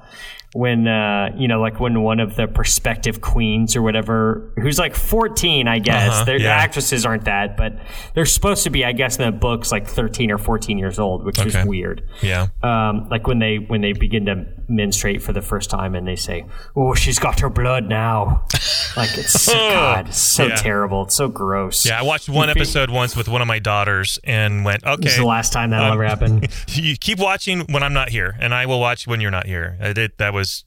[0.53, 4.95] when, uh, you know, like when one of the prospective queens or whatever, who's like
[4.95, 6.11] 14, I guess.
[6.11, 6.49] Uh-huh, Their yeah.
[6.55, 7.73] actresses aren't that, but
[8.15, 11.25] they're supposed to be, I guess, in the books, like 13 or 14 years old,
[11.25, 11.59] which Okay.
[11.61, 12.03] is weird.
[12.21, 12.47] Yeah.
[12.63, 16.15] Um, like when they when they begin to menstruate for the first time and they
[16.15, 18.45] say, "Oh, she's got her blood now."
[18.95, 20.55] Like it's so, God, it's so Yeah.
[20.55, 21.03] terrible.
[21.03, 21.85] It's so gross.
[21.85, 25.11] Yeah, I watched one episode once with one of my daughters and went, okay This
[25.13, 26.41] is the last time that'll Um, ever happen.
[26.69, 29.77] you keep watching when I'm not here, and I will watch when you're not here.
[29.79, 30.63] I did, that was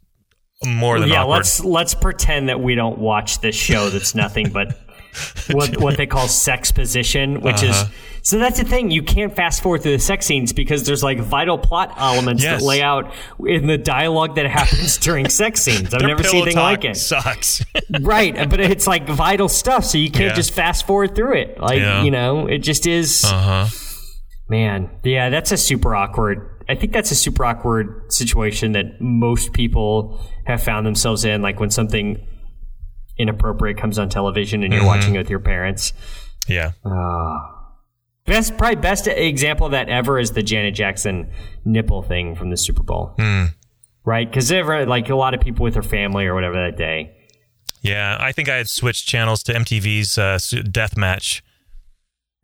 [0.65, 1.37] more than yeah, awkward.
[1.39, 3.89] let's let's pretend that we don't watch this show.
[3.89, 4.79] That's nothing but
[5.53, 7.87] what what they call sex position, which Uh-huh.
[7.89, 8.91] is so that's the thing.
[8.91, 12.61] You can't fast forward through the sex scenes because there's like vital plot elements Yes.
[12.61, 13.11] that lay out
[13.47, 15.95] in the dialogue that happens during sex scenes.
[15.95, 16.97] I've Their never seen anything like it.
[16.99, 17.65] Sucks.
[18.03, 20.35] right but it's like vital stuff so you can't Yeah.
[20.35, 22.03] just fast forward through it like Yeah.
[22.03, 23.67] you know it just is uh huh.
[24.49, 29.53] man yeah that's a super awkward i think that's a super awkward situation that most
[29.53, 32.25] people have found themselves in like when something
[33.19, 34.89] inappropriate comes on television and you're mm-hmm.
[34.89, 35.93] watching it with your parents
[36.49, 36.73] Yeah.
[36.85, 37.39] Uh,
[38.25, 41.31] best, probably best example of that ever is the Janet Jackson
[41.65, 43.15] nipple thing from the Super Bowl.
[43.19, 43.45] Hmm.
[44.05, 44.29] Right?
[44.29, 47.17] Because ever like a lot of people with their family or whatever that day.
[47.83, 48.17] Yeah.
[48.19, 50.39] I think I had switched channels to MTV's uh,
[50.71, 51.43] death match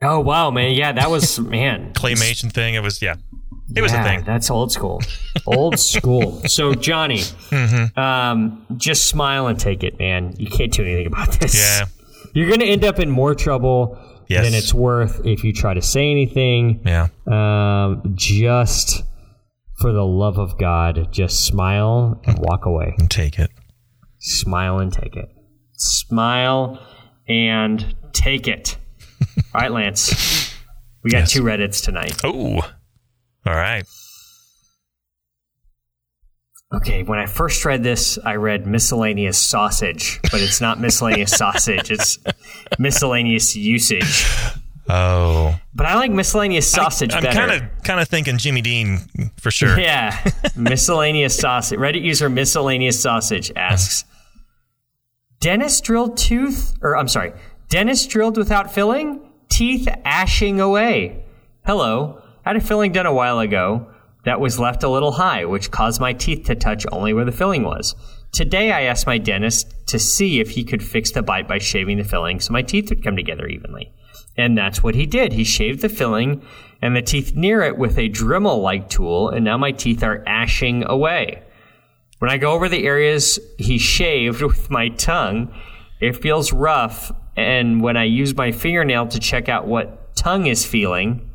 [0.03, 0.73] Oh wow, man!
[0.73, 1.95] Yeah, that was man.
[1.95, 2.75] claymation thing.
[2.75, 3.15] It was, yeah.
[3.75, 4.23] It was a thing.
[4.25, 5.03] That's old school.
[5.47, 6.41] Old school.
[6.47, 7.99] So Johnny, Mm-hmm.
[7.99, 10.35] um, just smile and take it, man.
[10.39, 11.55] You can't do anything about this.
[11.57, 11.87] Yeah.
[12.33, 13.99] You're gonna end up in more trouble
[14.29, 14.45] Yes.
[14.45, 16.81] than it's worth if you try to say anything.
[16.85, 17.09] Yeah.
[17.27, 19.03] Um, just
[19.81, 22.95] for the love of God, just smile and walk away.
[22.99, 23.51] And take it.
[24.19, 25.29] Smile and take it.
[25.75, 26.79] Smile
[27.29, 28.77] and take it.
[29.55, 30.53] All right, Lance.
[31.03, 31.33] We got Yes.
[31.33, 32.17] two Reddits tonight.
[32.25, 32.61] Oh.
[33.47, 33.85] All right.
[36.75, 41.91] Okay, when I first read this, I read miscellaneous sausage, but it's not miscellaneous sausage.
[41.93, 42.19] It's
[42.79, 44.27] miscellaneous usage.
[44.89, 45.59] Oh.
[45.75, 47.39] But I like miscellaneous sausage I'm better.
[47.39, 48.99] kind of kind of thinking Jimmy Dean
[49.37, 49.79] for sure.
[49.79, 50.17] Yeah,
[50.57, 51.79] miscellaneous sausage.
[51.79, 54.05] Reddit user miscellaneous sausage asks,
[55.39, 57.33] Dentist drilled tooth, or I'm sorry,
[57.69, 61.25] Dentist drilled without filling, teeth ashing away.
[61.65, 63.89] Hello, I had a filling done a while ago
[64.25, 67.33] that was left a little high, which caused my teeth to touch only where the
[67.33, 67.97] filling was.
[68.31, 71.99] Today, I asked my dentist to see if he could fix the bite by shaving
[71.99, 73.91] the filling so my teeth would come together evenly."
[74.37, 75.33] And that's what he did.
[75.33, 76.41] He shaved the filling
[76.81, 80.23] and the teeth near it with a Dremel like tool, and now my teeth are
[80.25, 81.43] ashing away.
[82.21, 85.53] When I go over the areas he shaved with my tongue,
[86.01, 90.65] it feels rough, and when I use my fingernail to check out what tongue is
[90.65, 91.26] feeling,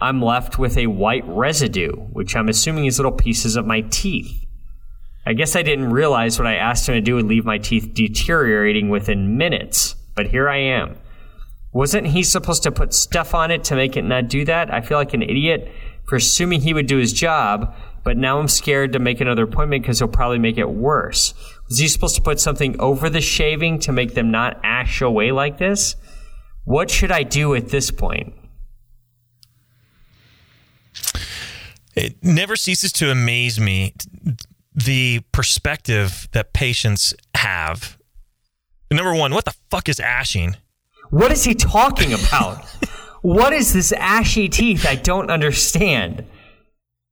[0.00, 4.44] I'm left with a white residue, which I'm assuming is little pieces of my teeth.
[5.26, 7.94] I guess I didn't realize what I asked him to do would leave my teeth
[7.94, 10.96] deteriorating within minutes, but here I am.
[11.72, 14.72] Wasn't he supposed to put stuff on it to make it not do that?
[14.72, 15.72] I feel like an idiot
[16.06, 19.82] for assuming he would do his job, but now I'm scared to make another appointment
[19.82, 21.32] because he'll probably make it worse.
[21.68, 25.32] Was he supposed to put something over the shaving to make them not ash away
[25.32, 25.96] like this?
[26.64, 28.34] What should I do at this point?
[31.94, 33.94] It never ceases to amaze me
[34.74, 37.96] the perspective that patients have.
[38.90, 40.56] Number one, what the fuck is ashing?
[41.10, 42.64] What is he talking about?
[43.22, 44.86] what is this ashy teeth?
[44.86, 46.24] I don't understand.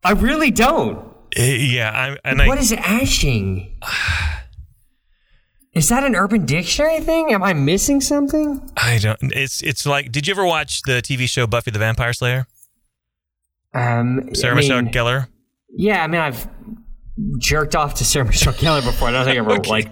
[0.05, 1.13] I really don't.
[1.37, 3.79] Eh, yeah, I, and I, What is ashing?
[5.73, 7.33] Is that an Urban Dictionary thing?
[7.33, 8.71] Am I missing something?
[8.77, 9.19] I don't.
[9.23, 10.13] It's it's like.
[10.13, 12.47] Did you ever watch the TV show Buffy the Vampire Slayer?
[13.75, 15.29] Um, Sarah I Michelle Gellar.
[15.75, 16.47] Yeah, I mean, I've
[17.39, 19.09] jerked off to Sarah Michelle Gellar before.
[19.09, 19.89] I don't think I've ever like.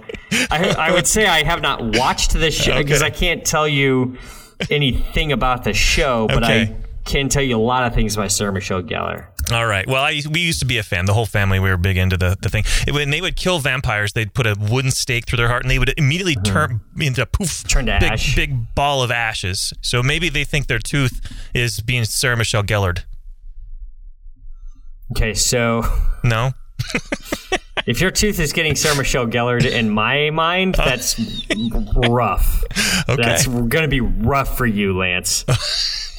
[0.50, 3.06] I, I would say I have not watched the show because Okay.
[3.06, 4.16] I can't tell you
[4.70, 6.62] anything about the show, but Okay.
[6.62, 9.26] I can tell you a lot of things about Sarah Michelle Gellar.
[9.50, 9.86] All right.
[9.88, 11.06] Well, I, we used to be a fan.
[11.06, 12.62] The whole family, we were big into the, the thing.
[12.86, 15.70] It- when they would kill vampires, they'd put a wooden stake through their heart and
[15.70, 17.68] they would immediately turn into a poof, Mm-hmm.
[17.68, 18.36] Turn to big, ash.
[18.36, 19.72] big ball of ashes.
[19.80, 21.20] So maybe they think their tooth
[21.54, 23.04] is being Sarah Michelle Gellard.
[25.12, 25.82] Okay, so
[26.24, 26.52] No?
[27.86, 31.20] if your tooth is getting Sarah Michelle Gellar in my mind, that's
[32.08, 32.64] rough.
[33.08, 33.22] Okay.
[33.22, 35.44] That's going to be rough for you, Lance.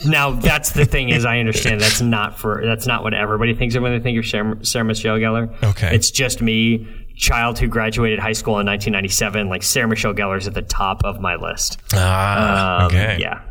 [0.06, 3.76] now, that's the thing is, I understand that's not for that's not what everybody thinks
[3.76, 5.52] of when they think of Sarah, Sarah Michelle Gellar.
[5.64, 5.96] Okay.
[5.96, 9.50] it's just me, child who graduated high school in 1997.
[9.50, 11.80] Like Sarah Michelle Gellar's at the top of my list.
[11.94, 13.18] Ah, Um, okay.
[13.20, 13.42] Yeah.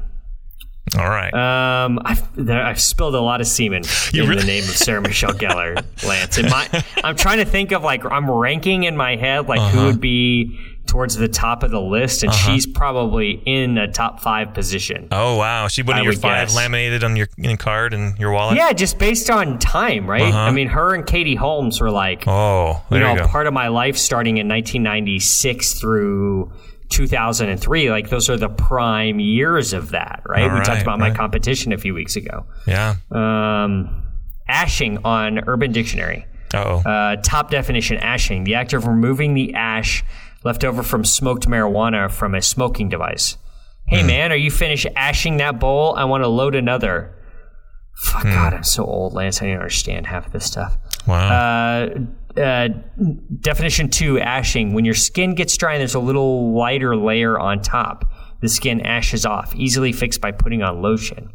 [0.98, 1.32] All right.
[1.32, 4.70] Um, I've, there, I've spilled a lot of semen You in really- the name of
[4.76, 6.38] Sarah Michelle Gellar, Lance.
[6.38, 6.68] And my,
[7.04, 9.70] I'm trying to think of like I'm ranking in my head like Uh-huh.
[9.78, 14.18] who would be towards the top of the list, and she's probably in the top
[14.20, 15.06] five position.
[15.12, 15.68] oh, wow.
[15.68, 16.56] She one of your five guess.
[16.56, 18.56] laminated on your in card and your wallet?
[18.56, 20.22] Yeah, just based on time, right?
[20.22, 20.36] Uh-huh.
[20.36, 23.68] I mean, her and Katie Holmes were like, Oh, you know, you part of my
[23.68, 26.50] life starting in 1996 through
[26.90, 27.90] 2003.
[27.90, 30.50] Like those are the prime years of that, right?
[30.50, 32.46] All we talked right, about my competition a few weeks ago.
[32.66, 32.96] yeah.
[33.10, 34.04] Um,
[34.48, 36.26] ashing on Urban Dictionary.
[36.52, 36.78] Uh-oh.
[36.78, 40.04] Uh, top definition ashing, the act of removing the ash
[40.42, 43.36] left over from smoked marijuana from a smoking device.
[43.86, 45.94] Hey man, are you finished ashing that bowl?
[45.96, 47.16] I want to load another.
[47.96, 49.42] Fuck God, I'm so old, Lance.
[49.42, 50.78] I don't understand half of this stuff.
[51.06, 51.28] wow.
[51.28, 51.88] Uh,
[52.36, 52.68] uh,
[53.40, 54.72] definition two ashing.
[54.72, 58.04] When your skin gets dry and there's a little lighter layer on top,
[58.40, 61.32] the skin ashes off, easily fixed by putting on lotion.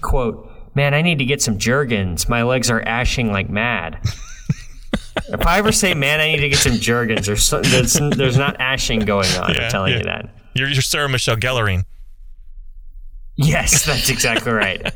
[0.00, 2.28] Quote, man, I need to get some Jergens.
[2.28, 4.00] My legs are ashing like mad.
[5.28, 8.36] if I ever say, man, I need to get some Jergens, there's, so- there's, there's
[8.36, 9.54] not ashing going on.
[9.54, 9.98] Yeah, I'm telling yeah.
[9.98, 10.30] you that.
[10.54, 11.84] you're, you're Sarah Michelle Gellering.
[13.36, 14.82] Yes, that's exactly right.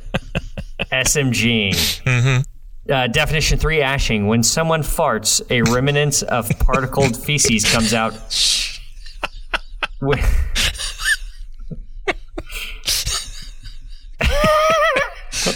[0.91, 1.71] SMG.
[2.03, 2.43] Mm-hmm.
[2.91, 4.27] Uh, definition three ashing.
[4.27, 8.13] When someone farts a remnant of particled feces comes out.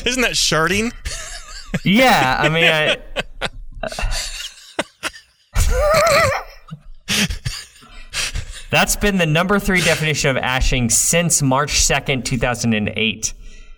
[0.07, 0.93] Isn't that sharding?
[1.85, 2.97] Yeah i mean I,
[8.71, 13.35] that's been the number three definition of ashing since march 2nd 2008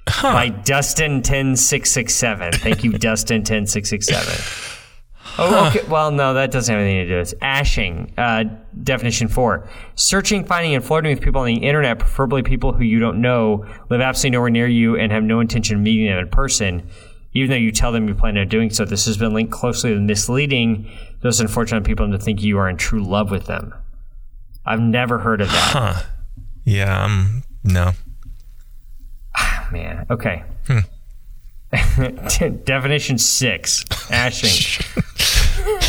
[0.09, 0.33] huh.
[0.33, 2.53] by Dustin ten six six seven.
[2.53, 4.35] Thank you, Dustin ten six six seven.
[5.41, 5.87] Oh, okay.
[5.89, 7.39] Well, no, that doesn't have anything to do with it.
[7.43, 8.45] Ashing, uh,
[8.83, 9.69] definition four.
[9.95, 13.65] Searching, finding, and flirting with people on the internet, preferably people who you don't know,
[13.89, 16.89] live absolutely nowhere near you, and have no intention of meeting them in person,
[17.35, 18.85] even though you tell them you plan on doing so.
[18.85, 20.91] This has been linked closely to misleading
[21.21, 23.73] those unfortunate people into thinking you are in true love with them.
[24.67, 25.73] I've never heard of that.
[25.73, 26.03] Huh.
[26.65, 27.93] Yeah, um, no.
[29.71, 30.45] Man, okay.
[30.67, 30.79] Hmm.
[32.65, 34.85] Definition six: ashing.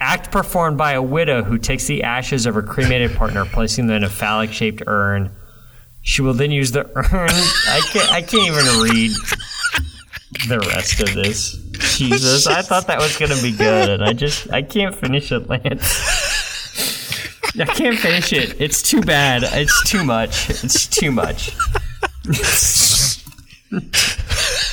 [0.00, 3.96] Act performed by a widow who takes the ashes of her cremated partner, placing them
[3.96, 5.34] in a phallic-shaped urn.
[6.02, 7.30] She will then use the urn.
[7.30, 8.12] I can't.
[8.12, 9.12] I can't even read
[10.48, 11.54] the rest of this.
[11.96, 15.48] Jesus, I thought that was gonna be good, and I just I can't finish it,
[15.48, 16.36] Lance.
[17.58, 18.60] I can't finish it.
[18.60, 19.42] It's too bad.
[19.44, 20.50] It's too much.
[20.50, 21.52] It's too much.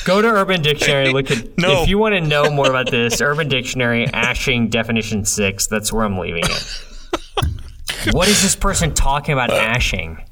[0.04, 1.12] Go to Urban Dictionary.
[1.12, 1.82] Look at No.
[1.82, 3.20] if you want to know more about this.
[3.20, 5.66] Urban Dictionary, ashing definition six.
[5.66, 8.14] That's where I'm leaving it.
[8.14, 9.54] What is this person talking about uh.
[9.54, 10.22] ashing?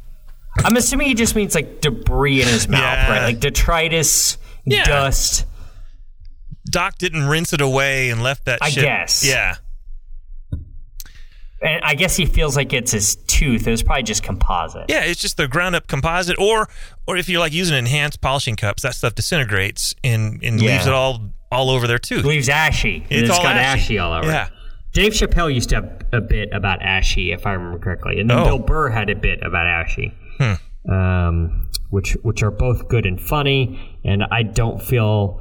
[0.65, 3.11] I'm assuming he just means like debris in his mouth, Yeah.
[3.11, 3.25] right?
[3.25, 4.85] Like detritus, Yeah.
[4.85, 5.47] dust.
[6.67, 8.85] Doc didn't rinse it away and left that I shit.
[8.85, 9.25] guess.
[9.25, 9.55] Yeah.
[11.63, 13.67] And I guess he feels like it's his tooth.
[13.67, 14.87] It was probably just composite.
[14.89, 16.69] Yeah, it's just the ground up composite or
[17.07, 20.73] or if you're like using enhanced polishing cups, that stuff disintegrates and, and Yeah.
[20.73, 22.25] leaves it all all over their tooth.
[22.25, 23.07] Leaves ashy.
[23.11, 23.83] It's it's all got ashy.
[23.83, 23.99] ashy.
[23.99, 24.27] all over.
[24.27, 24.49] Yeah.
[24.95, 28.39] Dave Chappelle used to have a bit about ashy, if I remember correctly, and then
[28.39, 28.45] Oh.
[28.45, 30.93] Bill Burr had a bit about ashy, Hmm.
[30.93, 33.99] um, which which are both good and funny.
[34.05, 35.41] And I don't feel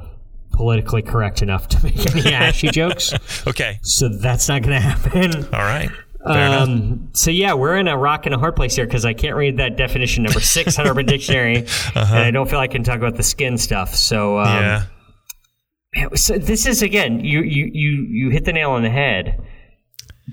[0.52, 3.12] politically correct enough to make any ashy jokes,
[3.46, 3.78] Okay.
[3.82, 5.44] so that's not going to happen.
[5.52, 5.90] All right.
[6.24, 9.34] Um, so yeah, we're in a rock and a hard place here because I can't
[9.36, 11.56] read that definition number six on Urban Dictionary,
[11.94, 13.94] and I don't feel I can talk about the skin stuff.
[13.94, 14.84] So um, Uh-huh.
[15.96, 16.08] yeah.
[16.14, 19.40] so this is again, you you you you hit the nail on the head.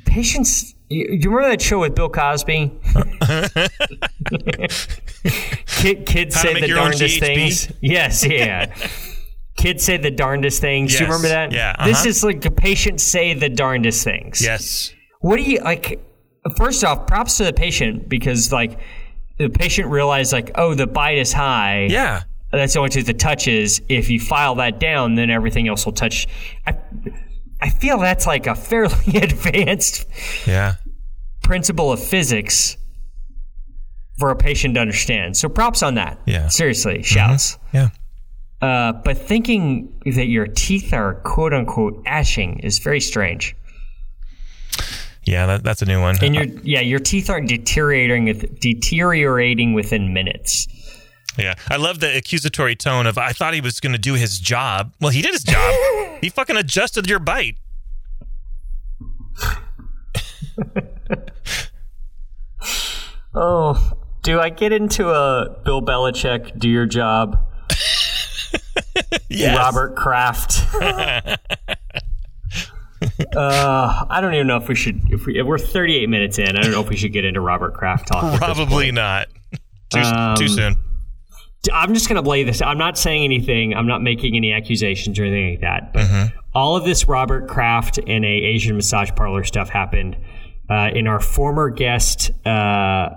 [0.05, 0.75] Patience.
[0.89, 2.71] You, you remember that show with Bill Cosby?
[5.81, 7.71] Kid, kids How say the darndest things.
[7.81, 8.73] Yes, yeah.
[9.57, 10.93] kids say the darndest things.
[10.93, 11.51] Do you remember that?
[11.51, 12.09] yeah, This uh-huh.
[12.09, 14.41] is like the patients say the darndest things.
[14.43, 14.93] Yes.
[15.19, 15.99] What do you like?
[16.55, 18.79] First off, props to the patient because like
[19.37, 21.87] the patient realized like, oh, the bite is high.
[21.89, 22.23] Yeah.
[22.51, 23.81] That's the only tooth that touches.
[23.89, 26.25] If you file that down, then everything else will touch.
[26.65, 26.77] I,
[27.61, 30.07] I feel that's like a fairly advanced
[30.47, 30.75] Yeah.
[31.43, 32.77] principle of physics
[34.17, 35.37] for a patient to understand.
[35.37, 36.17] So props on that.
[36.25, 36.47] Yeah.
[36.47, 37.57] Seriously, shouts.
[37.73, 37.89] Yeah.
[38.61, 43.55] Uh, but thinking that your teeth are quote unquote ashing is very strange.
[45.23, 46.15] Yeah, that, that's a new one.
[46.23, 48.25] And your yeah, your teeth are deteriorating
[48.59, 50.67] deteriorating within minutes.
[51.37, 54.39] Yeah, I love the accusatory tone of I thought he was going to do his
[54.39, 54.93] job.
[54.99, 55.73] Well, he did his job.
[56.21, 57.57] he fucking adjusted your bite.
[63.33, 63.93] Oh,
[64.23, 67.45] do I get into a Bill Belichick do your job?
[69.31, 69.55] Yes.
[69.55, 70.65] Robert Kraft.
[73.35, 75.01] Uh, I don't even know if we should.
[75.11, 77.41] If, we, if we're 38 minutes in, I don't know if we should get into
[77.41, 78.37] Robert Kraft talk.
[78.39, 79.27] Probably not.
[79.89, 80.75] Too, Um, too soon.
[81.73, 82.61] I'm just going to lay this.
[82.61, 83.73] I'm not saying anything.
[83.75, 85.93] I'm not making any accusations or anything like that.
[85.93, 86.37] But Mm-hmm.
[86.53, 90.15] all of this Robert Kraft and a Asian massage parlor stuff happened
[90.69, 93.09] uh, in our former guest uh,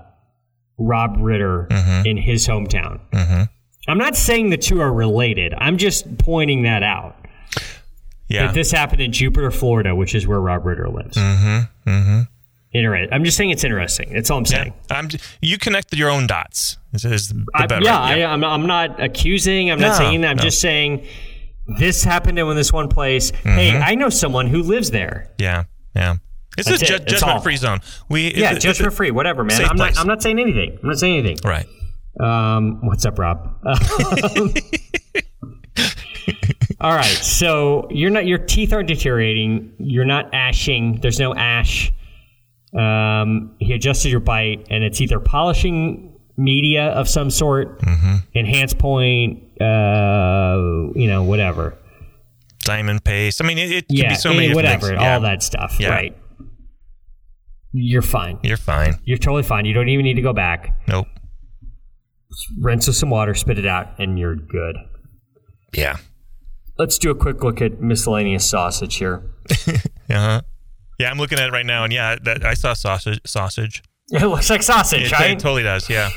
[0.79, 2.07] Rob Ritter Mm-hmm.
[2.07, 2.99] in his hometown.
[3.89, 5.55] I'm not saying the two are related.
[5.59, 7.17] I'm just pointing that out.
[8.33, 8.47] Yeah.
[8.47, 11.17] That this happened in Jupiter, Florida, which is where Rob Ritter lives.
[11.17, 11.91] Mm-hmm.
[11.91, 12.21] Mm-hmm.
[12.75, 13.13] Interesting.
[13.13, 14.13] I'm just saying it's interesting.
[14.15, 14.73] That's all I'm saying.
[14.91, 15.09] I'm,
[15.43, 16.79] you connect your own dots.
[16.95, 17.85] Is, is the I- better.
[17.85, 19.71] yeah, I, I'm, I'm not accusing.
[19.71, 20.31] I'm not saying that.
[20.31, 20.43] I'm no.
[20.45, 21.07] just saying
[21.79, 23.31] this happened in this one place.
[23.31, 23.83] Hey, Mm-hmm.
[23.85, 25.31] I know someone who lives there.
[25.39, 25.65] yeah.
[25.95, 26.17] Yeah.
[26.59, 27.81] It's That's a ju- judgment free zone.
[28.11, 29.63] We Yeah, it- judgment free, whatever, man.
[29.65, 29.99] I'm not.
[29.99, 30.79] I'm not saying anything.
[30.83, 31.39] I'm not saying anything.
[31.49, 31.67] Right.
[32.21, 33.57] Um, what's up, Rob?
[36.83, 38.27] All right, so you're not.
[38.27, 39.73] Your teeth aren't deteriorating.
[39.79, 40.99] You're not ashing.
[41.01, 41.93] There's no ash.
[42.77, 47.81] Um, he adjusted your bite, and it's either polishing media of some sort,
[48.35, 50.57] enhanced point, uh,
[50.97, 51.79] you know, whatever.
[52.65, 53.41] Diamond paste.
[53.43, 54.93] I mean, it, it could be so many whatever.
[54.93, 55.15] Yeah.
[55.15, 55.77] all that stuff.
[55.79, 55.91] Yeah.
[55.91, 56.17] Right.
[57.73, 58.39] You're fine.
[58.43, 58.99] You're fine.
[59.05, 59.65] You're totally fine.
[59.67, 60.77] You don't even need to go back.
[60.89, 61.07] Nope.
[62.61, 64.77] Rinse with some water, spit it out, and you're good.
[65.75, 65.97] Yeah.
[66.79, 69.23] Let's do a quick look at miscellaneous sausage here.
[70.11, 70.43] Uh-huh.
[70.99, 73.21] Yeah, I'm looking at it right now, and yeah, that, I saw sausage.
[73.25, 73.83] Sausage.
[74.11, 75.31] It looks like sausage, It, right?
[75.31, 75.89] it totally does.
[75.89, 76.11] Yeah.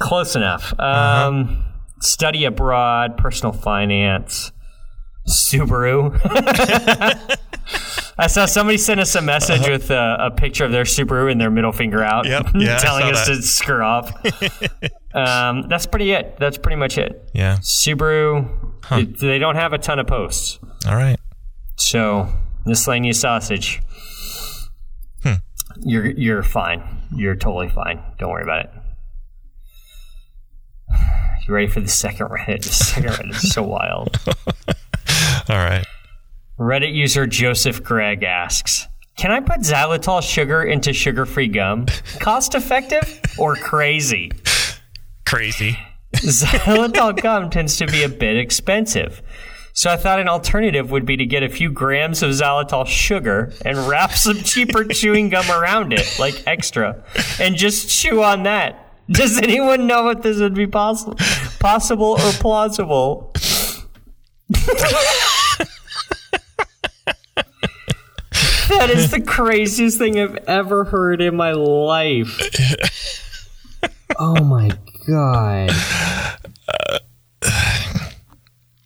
[0.00, 0.72] Close enough.
[0.78, 1.28] Uh-huh.
[1.28, 1.64] Um,
[2.00, 4.50] Study abroad, personal finance,
[5.28, 6.18] Subaru.
[8.18, 11.40] I saw somebody send us a message with a, a picture of their Subaru and
[11.40, 12.50] their middle finger out, Uh-huh.
[12.54, 13.34] Yep, yeah, telling us that.
[13.36, 14.10] to screw off.
[15.14, 16.36] um, that's pretty it.
[16.40, 17.30] That's pretty much it.
[17.32, 17.58] Yeah.
[17.58, 20.58] Subaru, it- they don't have a ton of posts.
[20.88, 21.18] All right.
[21.76, 22.28] So
[22.64, 23.82] miscellaneous sausage.
[25.22, 25.34] Hmm.
[25.80, 26.82] You're you're fine.
[27.14, 28.00] You're totally fine.
[28.18, 28.70] Don't worry about it.
[31.46, 32.62] You ready for the second Reddit?
[32.64, 34.18] The second Reddit is so wild.
[35.48, 35.86] All right.
[36.58, 41.86] Reddit user Joseph Gregg asks, "Can I put xylitol sugar into sugar-free gum?
[42.18, 44.32] Cost effective or crazy?"
[45.24, 45.78] Crazy.
[46.22, 49.22] xylitol gum tends to be a bit expensive.
[49.72, 53.52] So I thought an alternative would be to get a few grams of xylitol sugar
[53.62, 57.04] and wrap some cheaper chewing gum around it, like extra,
[57.38, 58.82] and just chew on that.
[59.10, 61.16] Does anyone know if this would be possible,
[61.60, 63.32] possible or plausible?
[68.68, 72.40] that is the craziest thing I've ever heard in my life.
[74.18, 74.70] Oh my
[75.06, 75.70] god.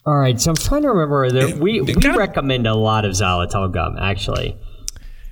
[0.06, 3.70] All right, so I'm trying to remember that we we recommend a lot of xylitol
[3.72, 4.58] gum actually.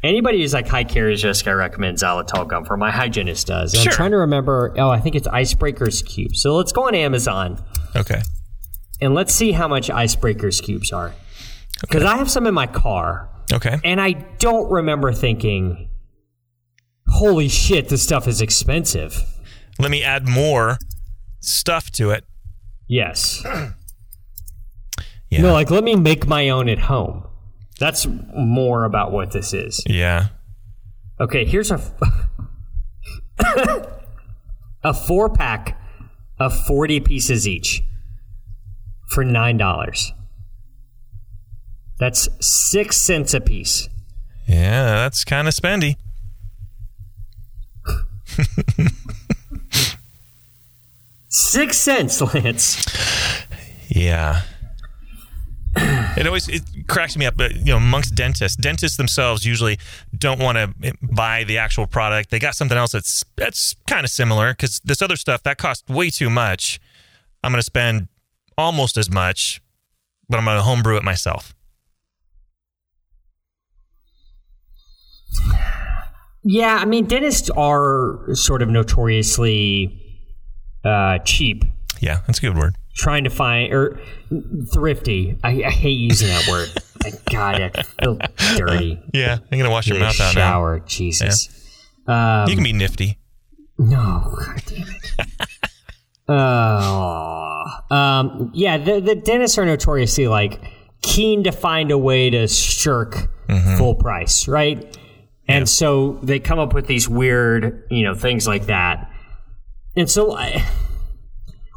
[0.04, 3.72] Anybody who's like high caries risk, I recommend xylitol gum for my hygienist does.
[3.72, 3.90] Sure.
[3.90, 4.74] I'm trying to remember.
[4.78, 6.40] Oh, I think it's Icebreakers cubes.
[6.42, 7.58] So let's go on Amazon
[7.96, 8.20] Okay.
[9.00, 11.14] and let's see how much Icebreakers cubes are.
[11.80, 13.78] Because I have some in my car, Okay.
[13.84, 15.88] and I don't remember thinking,
[17.08, 19.24] "Holy shit, this stuff is expensive."
[19.78, 20.78] Let me add more
[21.40, 22.24] stuff to it.
[22.86, 23.44] Yes.
[25.30, 25.42] Yeah.
[25.42, 27.22] No, like let me make my own at home.
[27.78, 29.82] That's more about what this is.
[29.86, 30.28] yeah.
[31.20, 31.78] Okay, here's a
[34.82, 35.78] a four pack
[36.40, 37.82] of forty pieces each
[39.10, 40.14] for nine dollars.
[42.00, 43.90] That's six cents a piece.
[44.46, 44.84] Yeah.
[44.94, 45.96] That's kind of spendy.
[51.28, 52.84] Six cents, Lance.
[53.88, 54.42] Yeah.
[55.76, 59.78] It always it cracks me up, but you know, amongst dentists, dentists themselves usually
[60.16, 62.30] don't want to buy the actual product.
[62.30, 65.88] They got something else that's that's kind of similar because this other stuff that costs
[65.88, 66.80] way too much.
[67.44, 68.08] I'm going to spend
[68.56, 69.62] almost as much,
[70.28, 71.54] but I'm going to homebrew it myself.
[76.42, 80.07] Yeah, I mean dentists are sort of notoriously
[80.84, 81.64] uh, cheap
[82.00, 82.74] Yeah, that's a good word.
[82.96, 83.98] trying to find or
[84.72, 85.38] thrifty.
[85.44, 86.68] I, I hate using that word.
[87.04, 88.18] I, God, I feel
[88.56, 89.00] dirty.
[89.14, 90.40] Yeah, I'm going to wash your mouth out now.
[90.40, 91.48] shower, Jesus.
[92.06, 93.18] Um, You can be nifty.
[93.78, 95.28] no, God damn it.
[96.30, 98.76] Oh, um, yeah.
[98.76, 100.60] The the dentists are notoriously like
[101.00, 103.30] keen to find a way to shirk
[103.78, 104.96] full price, right?
[105.48, 109.10] And so they come up with these weird, you know, things like that.
[109.98, 110.64] And so, I,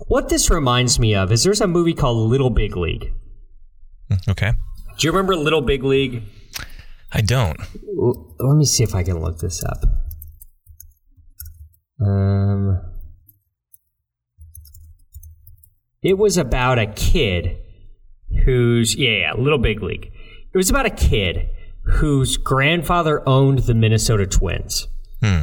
[0.05, 3.15] what this reminds me of is there's a movie called Little Big League.
[4.29, 4.53] Okay.
[4.99, 6.21] Do you remember Little Big League?
[7.11, 7.59] I don't.
[8.39, 9.83] Let me see if I can look this up.
[11.99, 12.79] Um,
[16.03, 17.57] it was about a kid
[18.45, 20.11] who's yeah, yeah, Little Big League.
[20.53, 21.49] It was about a kid
[21.85, 24.87] whose grandfather owned the Minnesota Twins.
[25.23, 25.41] Hmm.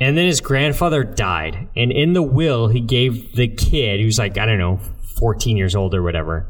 [0.00, 4.38] And then his grandfather died, and in the will, he gave the kid, who's like
[4.38, 4.80] I don't know,
[5.18, 6.48] fourteen years old or whatever.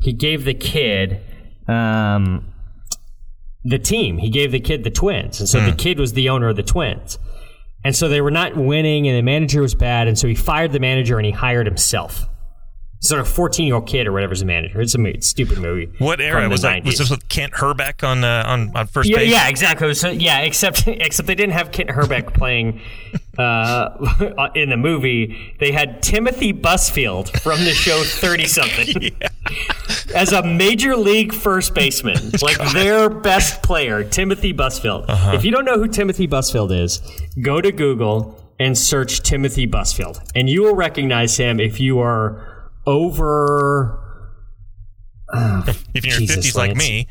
[0.00, 1.20] He gave the kid
[1.66, 2.52] um,
[3.64, 4.18] the team.
[4.18, 6.62] He gave the kid the Twins, and so the kid was the owner of the
[6.62, 7.18] Twins.
[7.82, 10.72] And so they were not winning, and the manager was bad, and so he fired
[10.72, 12.26] the manager and he hired himself.
[13.04, 14.80] Sort of fourteen year old kid or whatever's the manager.
[14.80, 15.92] It's a mo- stupid movie.
[15.98, 16.84] What era was that?
[16.84, 16.98] Was 90s.
[16.98, 19.30] this with Kent Hrbek on uh, on on first Yeah, base?
[19.30, 19.92] yeah, exactly.
[19.94, 22.80] So, yeah, except except they didn't have Kent Hrbek playing
[23.38, 25.54] uh, in the movie.
[25.60, 29.14] They had Timothy Busfield from the show Thirty Something
[30.14, 35.04] as a major league first baseman, like their best player, Timothy Busfield.
[35.34, 37.00] If you don't know who Timothy Busfield is,
[37.42, 42.53] go to Google and search Timothy Busfield, and you will recognize him if you are
[42.86, 44.00] over.
[45.94, 47.08] If you're in Jesus, fifties like me,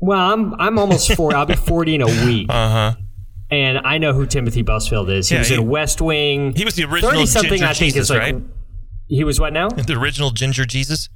[0.00, 1.36] Well, I'm I'm almost 40.
[1.36, 2.94] I'll be forty in a week, uh huh.
[3.50, 5.28] and I know who Timothy Busfield is.
[5.28, 6.52] He Yeah, was he- in West Wing.
[6.56, 7.50] He was the original thirty something.
[7.52, 8.42] Ginger I think Jesus, is like right?
[9.08, 9.68] he was what now?
[9.86, 11.08] The original Ginger Jesus.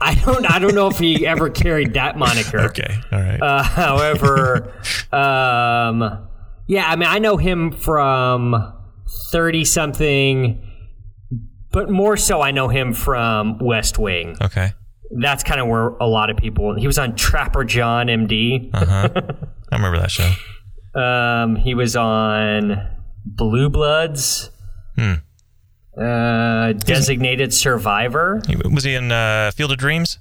[0.00, 2.60] I don't I don't know if he ever carried that moniker.
[2.62, 3.40] Okay, all right.
[3.40, 4.72] Uh, however,
[5.12, 6.26] um,
[6.66, 8.72] yeah, I mean, I know him from
[9.30, 10.60] 30 something,
[11.74, 14.36] but more so, I know him from West Wing.
[14.40, 14.72] okay.
[15.20, 18.70] That's kind of where a lot of people, he was on Trapper John MD.
[18.72, 19.08] Uh-huh.
[19.70, 20.30] I remember that show.
[20.96, 22.80] Um, he was on
[23.26, 24.48] Blue Bloods,
[24.96, 25.14] Hmm.
[26.00, 28.40] uh, Designated Survivor.
[28.70, 30.18] Was he in uh, Field of Dreams?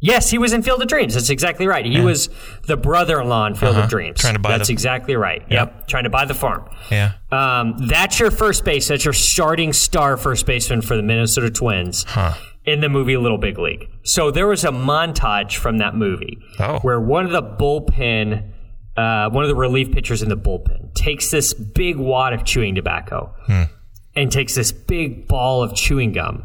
[0.00, 1.14] Yes, he was in Field of Dreams.
[1.14, 1.84] That's exactly right.
[1.84, 2.28] He was
[2.66, 3.84] the brother-in-law in Field Uh-huh.
[3.84, 4.20] of Dreams.
[4.20, 5.42] Trying to buy That's the- exactly right.
[5.50, 5.88] Yep.
[5.88, 6.64] Trying to buy the farm.
[6.90, 7.12] Yeah.
[7.32, 8.86] Um, that's your first base.
[8.88, 12.34] That's your starting star first baseman for the Minnesota Twins Huh.
[12.64, 13.88] in the movie Little Big League.
[14.04, 16.78] So there was a montage from that movie Oh.
[16.82, 18.44] where one of the bullpen,
[18.96, 22.74] uh, one of the relief pitchers in the bullpen, takes this big wad of chewing
[22.76, 23.34] tobacco
[24.14, 26.44] and takes this big ball of chewing gum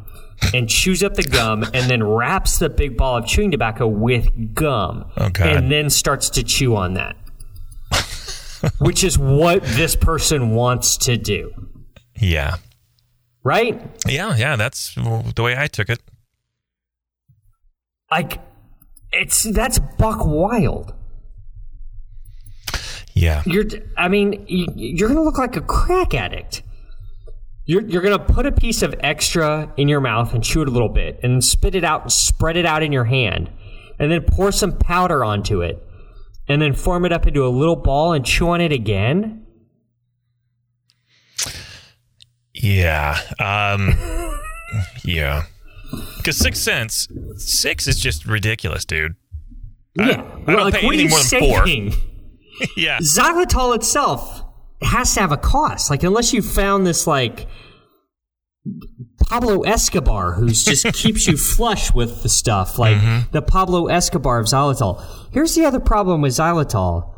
[0.53, 4.53] and chews up the gum and then wraps the big ball of chewing tobacco with
[4.53, 5.47] gum Oh, God.
[5.47, 7.15] and then starts to chew on that.
[8.79, 11.51] Which is what this person wants to do,
[12.19, 12.55] Yeah.
[13.43, 13.81] right?
[14.07, 14.35] Yeah.
[14.37, 14.55] Yeah.
[14.55, 15.99] That's the way I took it.
[18.09, 18.39] Like,
[19.11, 20.93] it's that's buck wild.
[23.13, 23.43] Yeah.
[23.45, 23.65] You're,
[23.97, 26.63] I mean, you're gonna look like a crack addict.
[27.65, 30.71] You're, you're gonna put a piece of extra in your mouth and chew it a
[30.71, 33.49] little bit, and spit it out and spread it out in your hand,
[33.99, 35.81] and then pour some powder onto it,
[36.47, 39.45] and then form it up into a little ball and chew on it again.
[42.53, 43.17] Yeah.
[43.39, 43.95] Um,
[45.05, 45.43] yeah.
[46.17, 47.07] Because Six Sense,
[47.37, 49.15] six is just ridiculous, dude.
[49.95, 51.99] Yeah, I don't pay what are anything more than four.
[52.77, 52.99] Yeah.
[52.99, 54.42] xylitol itself
[54.85, 55.89] has to have a cost.
[55.89, 57.47] Like unless you found this like
[59.27, 63.31] Pablo Escobar who's just keeps you flush with the stuff, like Mm-hmm.
[63.31, 65.03] the Pablo Escobar of xylitol.
[65.31, 67.09] Here's the other problem with xylitol.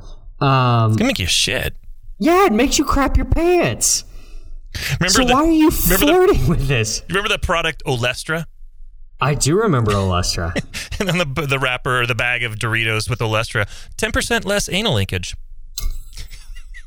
[0.41, 1.76] Um, It's gonna make you shit.
[2.20, 4.03] yeah, it makes you crap your pants.
[4.99, 7.01] Remember So the, why are you remember the- flirting with this?
[7.09, 8.45] remember the product Olestra?
[9.22, 10.53] I do remember Olestra.
[10.99, 14.95] And then the the wrapper the bag of Doritos with Olestra, ten percent less anal
[14.95, 15.36] leakage.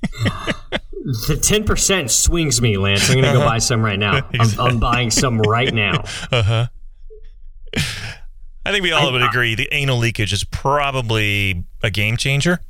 [0.03, 3.09] The ten percent swings me, Lance.
[3.11, 4.29] I'm gonna go buy some right now.
[4.39, 6.05] I'm, I'm buying some right now.
[6.31, 6.67] Uh huh.
[8.65, 12.61] I think we all would agree the anal leakage is probably a game changer.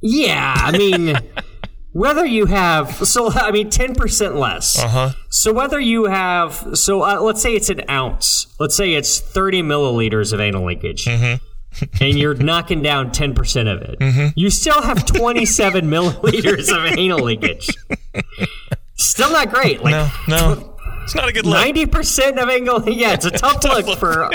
[0.00, 1.16] Yeah, I mean,
[1.92, 4.78] whether you have so I mean ten percent less.
[4.78, 5.10] Uh huh.
[5.28, 9.62] So whether you have so uh, let's say it's an ounce, let's say it's thirty
[9.62, 11.06] milliliters of anal leakage,
[12.00, 16.98] and you're knocking down ten percent of it, you still have twenty seven milliliters of
[16.98, 17.68] anal leakage.
[18.96, 19.82] Still not great.
[19.82, 21.54] Like No, no, it's not a good look.
[21.54, 22.88] ninety percent of anal.
[22.88, 24.30] Yeah, it's a tough, look, for.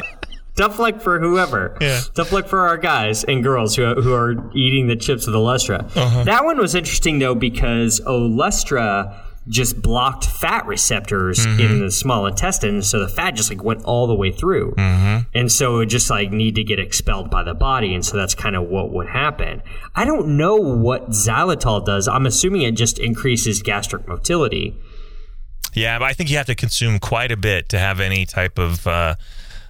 [0.55, 1.77] Tough luck for whoever.
[1.79, 2.01] Yeah.
[2.15, 5.83] Tough luck for our guys and girls who, who are eating the chips with Olestra.
[5.95, 6.23] Uh-huh.
[6.23, 9.15] That one was interesting though because Olestra
[9.49, 11.59] just blocked fat receptors Mm-hmm.
[11.61, 15.29] in the small intestine, so the fat just like went all the way through, Mm-hmm.
[15.33, 18.35] and so it just like need to get expelled by the body, and so that's
[18.35, 19.61] kind of what would happen.
[19.95, 22.07] I don't know what xylitol does.
[22.07, 24.75] I'm assuming it just increases gastric motility.
[25.73, 28.57] Yeah, but I think you have to consume quite a bit to have any type
[28.57, 29.15] of uh,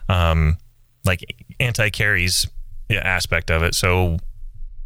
[0.07, 0.57] um,
[1.05, 1.23] like
[1.59, 2.47] anti-caries
[2.89, 3.75] aspect of it.
[3.75, 4.17] So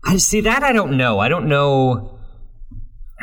[0.03, 0.63] I see that.
[0.63, 1.19] I don't know.
[1.19, 2.17] I don't know.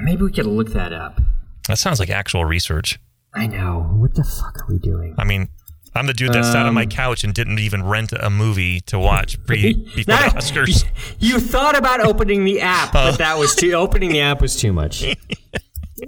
[0.00, 1.20] Maybe we could look that up.
[1.68, 2.98] That sounds like actual research.
[3.34, 3.82] I know.
[3.96, 5.14] What the fuck are we doing?
[5.18, 5.48] I mean,
[5.94, 8.80] I'm the dude that sat on my Um, couch and didn't even rent a movie
[8.82, 10.84] to watch pre before the Oscars.
[11.20, 13.72] You thought about opening the app, but that was too.
[13.72, 15.04] Opening the app was too much.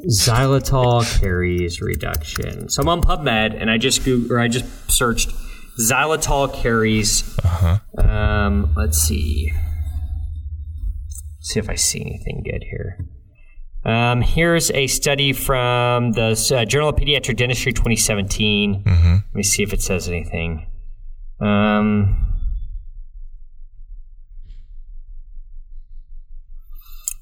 [0.07, 2.69] Xylitol caries reduction.
[2.69, 5.31] So I'm on PubMed, and I just Goog- or I just searched
[5.79, 7.25] xylitol caries.
[7.99, 9.53] Um, let's see.
[11.41, 12.99] see if I see anything good here.
[13.91, 18.85] Um, here's a study from the uh, Journal of Pediatric Dentistry 2017.
[18.87, 20.71] Let me see if it says anything.
[21.41, 22.27] Um,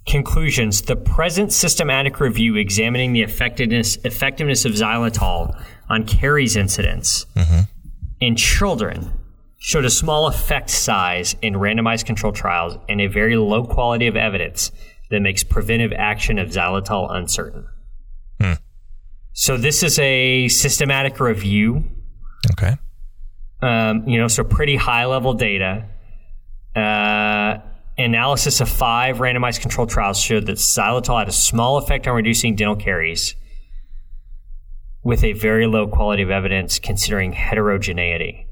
[0.06, 5.58] Conclusions The present systematic review examining the effectiveness, effectiveness of xylitol
[5.88, 7.24] on caries incidence
[8.20, 9.10] in children
[9.58, 14.16] showed a small effect size in randomized control trials and a very low quality of
[14.16, 14.70] evidence
[15.11, 17.66] that makes preventive action of xylitol uncertain.
[18.40, 18.52] Hmm.
[19.32, 21.84] So this is a systematic review.
[22.52, 22.76] Okay.
[23.61, 25.86] Um, you know, so pretty high level data.
[26.76, 27.59] Uh,
[27.96, 32.54] analysis of five randomized controlled trials showed that xylitol had a small effect on reducing
[32.54, 33.34] dental caries
[35.02, 38.46] with a very low quality of evidence considering heterogeneity.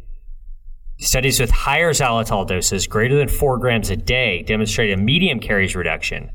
[0.98, 5.76] Studies with higher xylitol doses, greater than 4 grams a day, demonstrated a medium caries
[5.76, 6.30] reduction,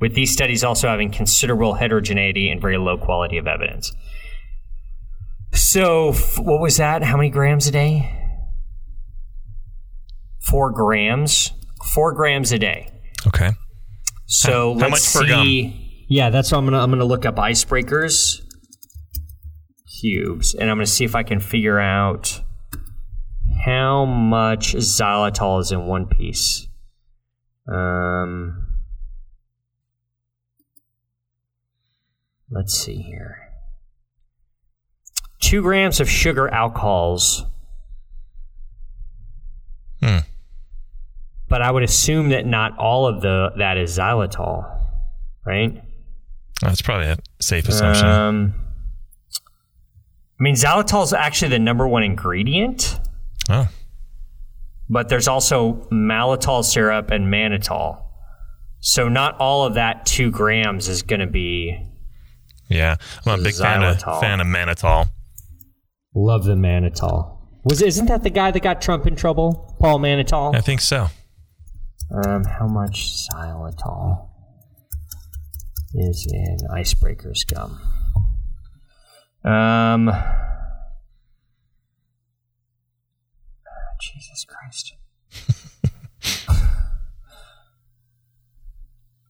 [0.00, 3.92] with these studies also having considerable heterogeneity and very low quality of evidence.
[5.52, 7.02] So, f- what was that?
[7.04, 8.10] How many grams a day?
[10.40, 11.52] Four grams.
[11.94, 12.90] Four grams a day.
[13.26, 13.50] Okay.
[14.26, 16.06] So How let's much per see.
[16.08, 18.40] Yeah, that's what I'm gonna I'm gonna look up icebreakers
[20.00, 22.40] cubes, and I'm gonna see if I can figure out
[23.64, 26.66] how much xylitol is in one piece.
[27.72, 28.63] Um,
[32.54, 33.36] let's see here.
[35.40, 37.44] Two grams of sugar alcohols.
[40.00, 40.18] Hmm.
[41.48, 44.64] But I would assume that not all of the that is xylitol,
[45.44, 45.82] right?
[46.62, 48.06] That's probably a safe assumption.
[48.06, 48.54] Um,
[50.38, 52.98] I mean, xylitol is actually the number one ingredient,
[53.50, 53.68] oh.
[54.88, 58.02] but there's also maltitol syrup and mannitol.
[58.80, 61.93] So not all of that two grams is going to be.
[62.68, 62.96] Yeah.
[63.26, 64.20] I'm a big fan of, Xylitol.
[64.20, 65.08] fan of mannitol.
[66.14, 67.38] Love the mannitol.
[67.64, 70.54] Was isn't that the guy that got Trump in trouble, Paul Mannitol?
[70.54, 71.08] I think so.
[72.10, 74.28] Um, how much xylitol
[75.94, 77.80] is in icebreakers gum?
[79.50, 80.10] Um,
[84.00, 84.94] Jesus Christ.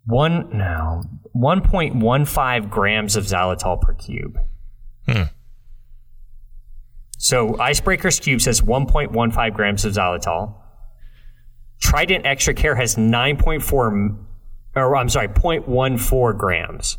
[0.07, 1.03] One no,
[1.33, 4.39] one point one five grams of xylitol per cube.
[5.07, 5.25] Hmm.
[7.25, 10.57] So Icebreakers Cube says 1.15 grams of xylitol.
[11.81, 14.19] Trident Extra Care has 9.4,
[14.77, 16.99] or I'm sorry, 0.14 grams.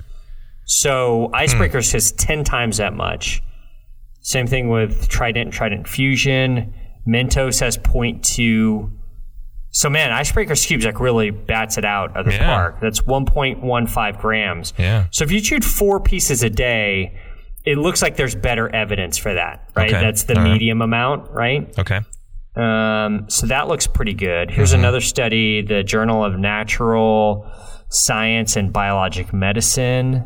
[0.65, 3.43] So Icebreakers has 10 times that much.
[4.21, 6.73] Same thing with Trident and Trident Fusion.
[7.07, 8.91] Mentos has 0.2.
[9.76, 12.45] So man, Icebreakers Cubes like really bats it out of the Yeah.
[12.45, 12.80] park.
[12.80, 14.73] That's 1.15 grams.
[14.78, 15.07] Yeah.
[15.11, 17.13] So if you chewed four pieces a day,
[17.65, 19.91] it looks like there's better evidence for that, right?
[19.93, 19.99] Okay.
[20.01, 20.53] That's the All right.
[20.53, 21.78] medium amount, right?
[21.78, 21.99] Okay.
[22.55, 24.49] Um, so that looks pretty good.
[24.49, 27.45] Here's another study, the Journal of Natural
[27.89, 30.26] Science and Biologic Medicine.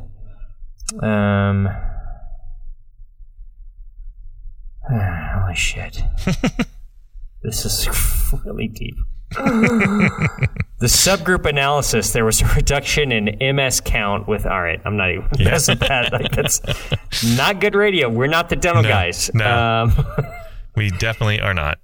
[1.02, 1.68] Um,
[4.88, 6.04] holy shit.
[7.41, 7.89] this is
[8.45, 8.95] really deep.
[9.32, 14.45] The subgroup analysis, there was a reduction in MS count with.
[14.45, 15.27] All right, I'm not even.
[15.43, 16.13] That's bad.
[16.13, 16.61] Like that's
[17.38, 18.07] not good radio.
[18.09, 19.30] We're not the dental No, guys.
[19.34, 19.45] no.
[19.86, 20.05] Um,
[20.75, 21.80] We definitely are not.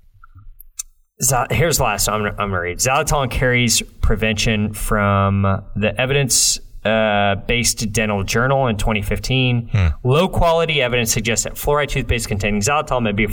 [1.51, 2.07] Here's the last.
[2.07, 2.77] I'm, I'm going to read.
[2.77, 5.41] Xylitol caries prevention from
[5.75, 9.69] the evidence uh, based dental journal in 2015.
[9.69, 9.87] Hmm.
[10.03, 13.27] Low quality evidence suggests that fluoride toothpaste containing xylitol may be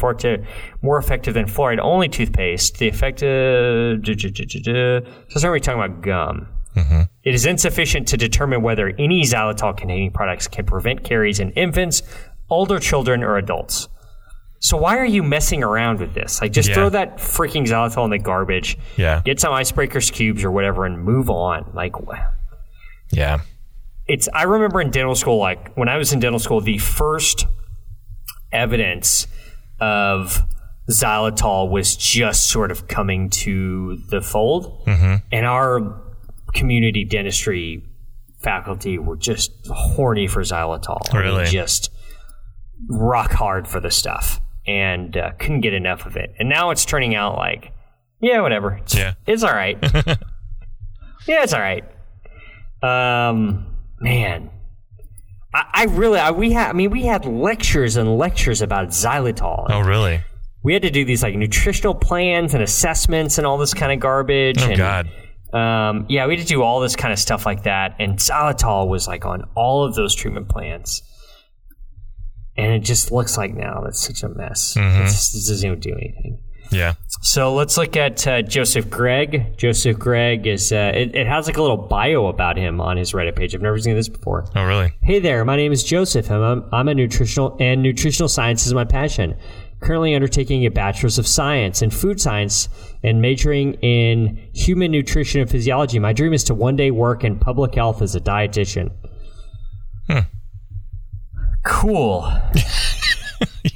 [0.83, 2.79] more effective than fluoride only toothpaste.
[2.79, 3.99] The effective.
[3.99, 5.01] Uh, duh.
[5.29, 6.49] So, sorry, we're talking about gum.
[6.77, 7.03] Mm-hmm.
[7.23, 12.03] It is insufficient to determine whether any xylitol containing products can prevent caries in infants,
[12.49, 13.89] older children, or adults.
[14.61, 16.41] So why are you messing around with this?
[16.41, 16.75] Like, just Yeah.
[16.77, 18.79] throw that freaking xylitol in the garbage.
[18.97, 19.21] Yeah.
[19.25, 21.73] Get some icebreakers cubes or whatever, and move on.
[21.75, 21.95] Like,
[23.13, 23.41] Yeah.
[24.09, 24.29] it's.
[24.35, 27.47] I remember in dental school, like when I was in dental school, the first
[28.53, 29.27] evidence
[29.81, 30.41] of
[30.91, 36.01] xylitol was just sort of coming to the fold, and our
[36.55, 37.85] community dentistry
[38.43, 40.99] faculty were just horny for xylitol.
[41.11, 41.47] I mean, Really?
[41.47, 41.91] just
[42.89, 46.35] rock hard for the stuff, and uh, couldn't get enough of it.
[46.39, 47.73] And now it's turning out like,
[48.21, 48.73] yeah, whatever.
[48.83, 49.15] It's, Yeah.
[49.27, 49.79] it's all right.
[51.27, 51.85] yeah, it's all right.
[52.83, 53.67] Um,
[54.01, 54.51] man,
[55.55, 59.67] I, I really, I, we had, I mean, we had lectures and lectures about xylitol.
[59.69, 60.21] Oh, really?
[60.63, 64.01] We had to do these like nutritional plans and assessments and all this kind of
[64.01, 64.61] garbage.
[64.61, 65.09] Oh, and, God.
[65.53, 68.89] Um, yeah, we had to do all this kind of stuff like that, and xylitol
[68.89, 71.03] was like on all of those treatment plans.
[72.57, 74.75] And it just looks like now that's such a mess.
[74.77, 75.03] Mm-hmm.
[75.03, 76.39] It just it doesn't even do anything.
[76.73, 76.95] Yeah.
[77.21, 79.57] So let's look at uh, Joseph Gregg.
[79.57, 83.13] Joseph Gregg is, uh, it, it has like a little bio about him on his
[83.13, 83.55] Reddit page.
[83.55, 84.47] I've never seen this before.
[84.57, 84.93] Oh, really?
[85.03, 86.31] Hey there, my name is Joseph.
[86.31, 89.37] I'm, I'm a nutritional and nutritional science is my passion.
[89.81, 92.69] Currently undertaking a bachelor's of science in food science
[93.03, 95.99] and majoring in human nutrition and physiology.
[95.99, 98.93] My dream is to one day work in public health as a dietitian.
[101.65, 102.29] Cool.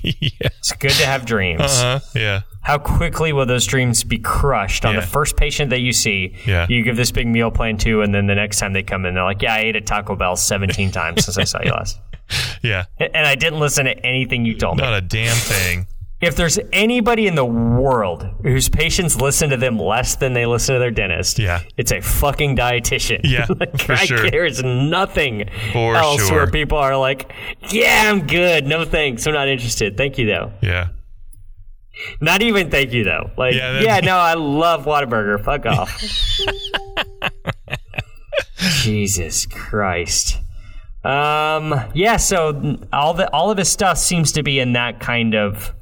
[0.02, 0.48] yeah.
[0.58, 1.60] It's good to have dreams.
[1.62, 2.00] Uh-huh.
[2.14, 2.40] Yeah.
[2.62, 5.00] How quickly will those dreams be crushed on Yeah.
[5.00, 6.34] the first patient that you see?
[6.46, 6.66] Yeah.
[6.68, 9.14] You give this big meal plan to, and then the next time they come in,
[9.14, 11.98] they're like, "Yeah, I ate a Taco Bell 17 times since I saw you last,
[12.62, 12.86] Yeah.
[12.98, 15.86] and I didn't listen to anything you told me." Not a damn thing.
[16.26, 20.74] If there's anybody in the world whose patients listen to them less than they listen
[20.74, 21.60] to their dentist, Yeah.
[21.76, 23.20] it's a fucking dietitian.
[23.24, 24.30] Yeah, like, for I sure.
[24.30, 26.36] There's nothing For else sure.
[26.38, 27.32] where people are like,
[27.70, 28.66] "Yeah, I'm good.
[28.66, 29.26] No thanks.
[29.26, 29.96] I'm not interested.
[29.96, 30.88] Thank you though." Yeah.
[32.20, 33.30] Not even thank you though.
[33.38, 35.42] Like, Yeah, yeah, no, I love Whataburger.
[35.42, 35.98] Fuck off.
[38.82, 40.38] Jesus Christ.
[41.04, 42.16] Um, yeah.
[42.16, 45.72] So all the all of his stuff seems to be in that kind of.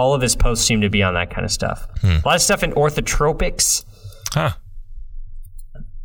[0.00, 1.86] All of his posts seem to be on that kind of stuff.
[2.02, 3.84] A lot of stuff in orthotropics.
[4.32, 4.52] Huh.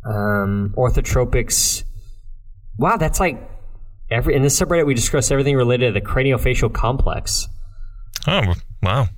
[0.04, 1.82] Um, orthotropics.
[2.76, 3.40] Wow, that's like
[4.10, 7.48] every in this subreddit we discuss everything related to the craniofacial complex.
[8.26, 9.08] Oh, wow.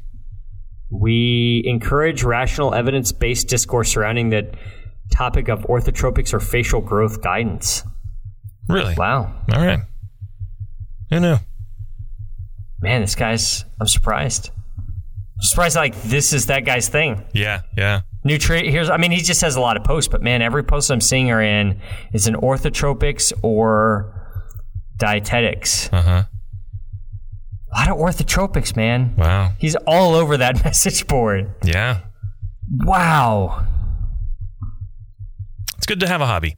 [0.90, 4.54] We encourage rational evidence based discourse surrounding the
[5.10, 7.82] topic of orthotropics or facial growth guidance.
[8.68, 8.94] Really?
[8.96, 9.80] Wow, All right.
[11.10, 11.36] Who knew?
[12.80, 13.64] man, this guy's.
[13.80, 14.50] I'm surprised.
[15.40, 15.76] Surprised.
[15.76, 17.24] Like this is that guy's thing.
[17.32, 17.62] Yeah.
[17.76, 18.00] Yeah.
[18.24, 18.70] Nutri.
[18.70, 18.90] Here's.
[18.90, 21.30] I mean, he just has a lot of posts, but man, every post I'm seeing
[21.30, 21.80] are in
[22.12, 24.14] is in orthotropics or
[24.96, 25.88] dietetics.
[25.92, 26.22] Uh huh.
[27.72, 29.14] A lot of orthotropics, man.
[29.16, 29.52] Wow.
[29.58, 31.54] He's all over that message board.
[31.62, 32.00] Yeah.
[32.70, 33.66] Wow.
[35.76, 36.56] It's good to have a hobby.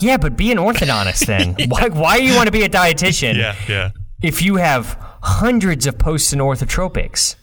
[0.00, 1.54] Yeah, but be an orthodontist then.
[1.68, 3.54] why, why do you want to be a dietitian Yeah.
[3.68, 3.90] Yeah.
[4.22, 7.34] if you have hundreds of posts in orthotropics?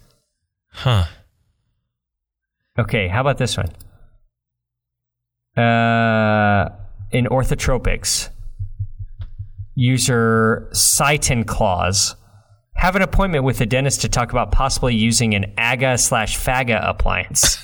[0.72, 1.04] Huh.
[2.80, 3.68] Okay, how about this one?
[5.56, 6.70] Uh,
[7.12, 8.30] in orthotropics,
[9.76, 12.16] user Citin Clause
[12.76, 16.90] have an appointment with the dentist to talk about possibly using an AGA slash FAGA
[16.90, 17.58] appliance.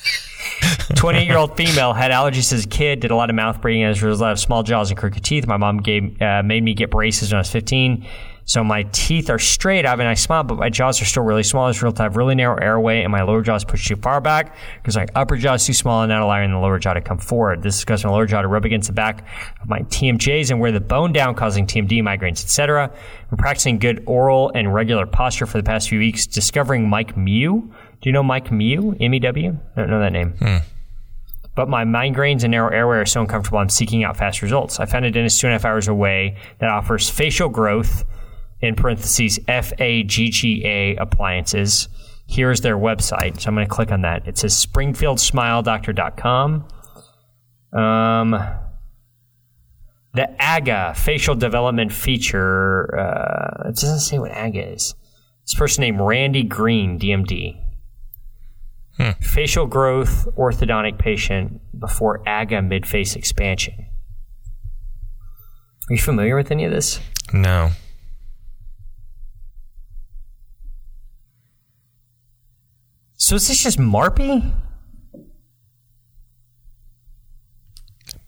[0.96, 3.84] 28 year old female had allergies as a kid, did a lot of mouth breathing
[3.84, 5.48] as a result of small jaws and crooked teeth.
[5.48, 8.06] My mom gave, uh, made me get braces when I was 15.
[8.50, 9.86] So my teeth are straight.
[9.86, 11.68] I have a nice smile, but my jaws are still really small.
[11.68, 13.96] As a result, I have really narrow airway, and my lower jaw is pushed too
[13.96, 16.96] far back because my upper jaw is too small and not allowing the lower jaw
[16.96, 17.62] to come forward.
[17.62, 19.24] This is causing my lower jaw to rub against the back
[19.62, 22.92] of my TMJs and wear the bone down, causing TMD, migraines, etc.
[23.32, 27.72] I'm practicing good oral and regular posture for the past few weeks, discovering Mike Mew.
[28.02, 28.98] Do you know Mike Mew?
[29.00, 29.60] M-E-W?
[29.76, 30.58] I don't know that name hmm.
[31.54, 34.80] but my migraines and narrow airway are so uncomfortable, I'm seeking out fast results.
[34.80, 38.06] I found a dentist two and a half hours away that offers facial growth,
[38.62, 41.90] in parentheses, F A G G A appliances.
[42.28, 43.42] Here's their website.
[43.42, 44.28] So I'm going to click on that.
[44.28, 46.68] It says springfieldsmiledoctor.com.
[47.74, 48.32] Um,
[50.14, 54.94] the AGA facial development feature, uh, it doesn't say what AGA is.
[55.46, 57.60] This person named Randy Green, DMD
[59.22, 63.88] facial growth orthodontic patient before AGA mid face expansion.
[65.90, 67.00] Are you familiar with any of this?
[67.34, 67.72] No.
[73.20, 74.54] So is this just MARPE?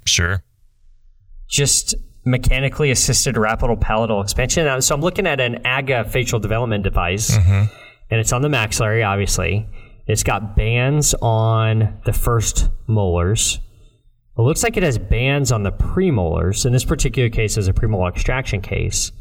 [0.06, 0.44] Sure.
[1.48, 4.66] Just mechanically assisted rapid palatal expansion?
[4.66, 7.74] Now, So I'm looking at an AGA facial development device, mm-hmm.
[8.12, 9.68] and it's on the maxillary, obviously.
[10.08, 13.60] It's got bands on the first molars.
[14.38, 16.66] It looks like it has bands on the premolars.
[16.66, 19.14] In this particular case, is a premolar extraction case.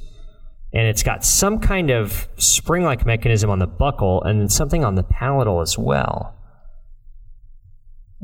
[0.73, 4.85] And it's got some kind of spring like mechanism on the buccal and then something
[4.85, 6.37] on the palatal as well.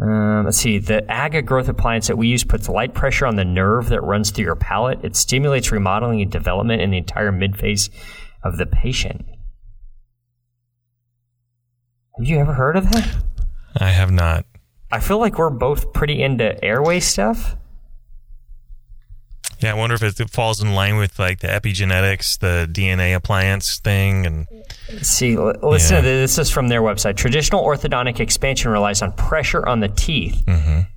[0.01, 0.79] Um, let's see.
[0.79, 4.31] The AGA growth appliance that we use puts light pressure on the nerve that runs
[4.31, 5.03] through your palate.
[5.03, 7.89] It stimulates remodeling and development in the entire midface
[8.45, 9.25] of the patient.
[12.19, 13.25] Have you ever heard of that?
[13.79, 14.47] I have not.
[14.91, 17.57] I feel like we're both pretty into airway stuff.
[19.61, 23.79] Yeah, I wonder if it falls in line with like the epigenetics, the DNA appliance
[23.79, 24.47] thing, and
[25.01, 26.01] see, l- listen Yeah.
[26.03, 26.39] to this.
[26.39, 27.17] Is from their website.
[27.17, 30.45] Traditional orthodontic expansion relies on pressure on the teeth.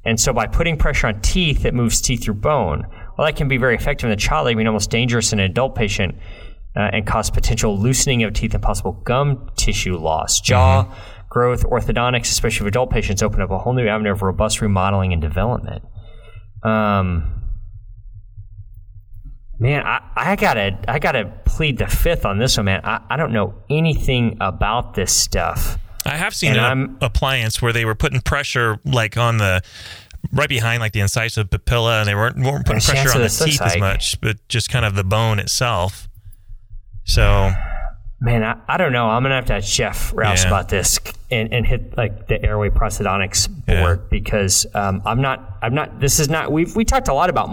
[0.03, 2.85] And so by putting pressure on teeth, it moves teeth through bone.
[3.15, 5.39] While that can be very effective in the child, it can be almost dangerous in
[5.39, 6.15] an adult patient
[6.75, 10.39] uh, and cause potential loosening of teeth and possible gum tissue loss.
[10.41, 10.85] Jaw
[11.29, 15.13] growth orthodontics, especially for adult patients, open up a whole new avenue of robust remodeling
[15.13, 15.83] and development.
[16.63, 17.38] Um,
[19.61, 22.81] Man, I, I gotta I gotta plead the fifth on this one, man.
[22.83, 25.77] I, I don't know anything about this stuff.
[26.05, 26.59] I have seen And
[26.91, 29.61] an appliance where they were putting pressure like on the
[30.31, 33.61] right behind like the incisive papilla, and they weren't weren't putting pressure on the teeth
[33.61, 36.07] as much, but just kind of the bone itself.
[37.03, 37.51] So
[38.21, 39.07] Man, I, I don't know.
[39.07, 40.49] I'm gonna have to ask Jeff Rouse Yeah.
[40.49, 40.99] about this
[41.31, 43.81] and, and hit like the airway prosthodontics Yeah.
[43.81, 45.57] board because um, I'm not.
[45.61, 45.99] I'm not.
[45.99, 46.51] This is not.
[46.51, 47.49] We've we talked a lot about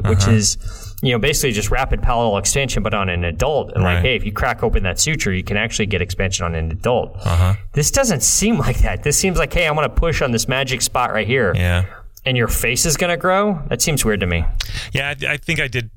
[0.00, 0.30] which Uh-huh.
[0.32, 3.72] is you know basically just rapid palatal extension, but on an adult.
[3.72, 3.94] And Right.
[3.94, 6.70] like, hey, if you crack open that suture, you can actually get expansion on an
[6.70, 7.16] adult.
[7.24, 7.54] Uh-huh.
[7.72, 9.02] This doesn't seem like that.
[9.02, 11.84] This seems like, hey, I'm gonna push on this magic spot right here, yeah,
[12.24, 13.62] and your face is gonna grow.
[13.68, 14.44] That seems weird to me.
[14.92, 15.90] yeah, I, I think I did.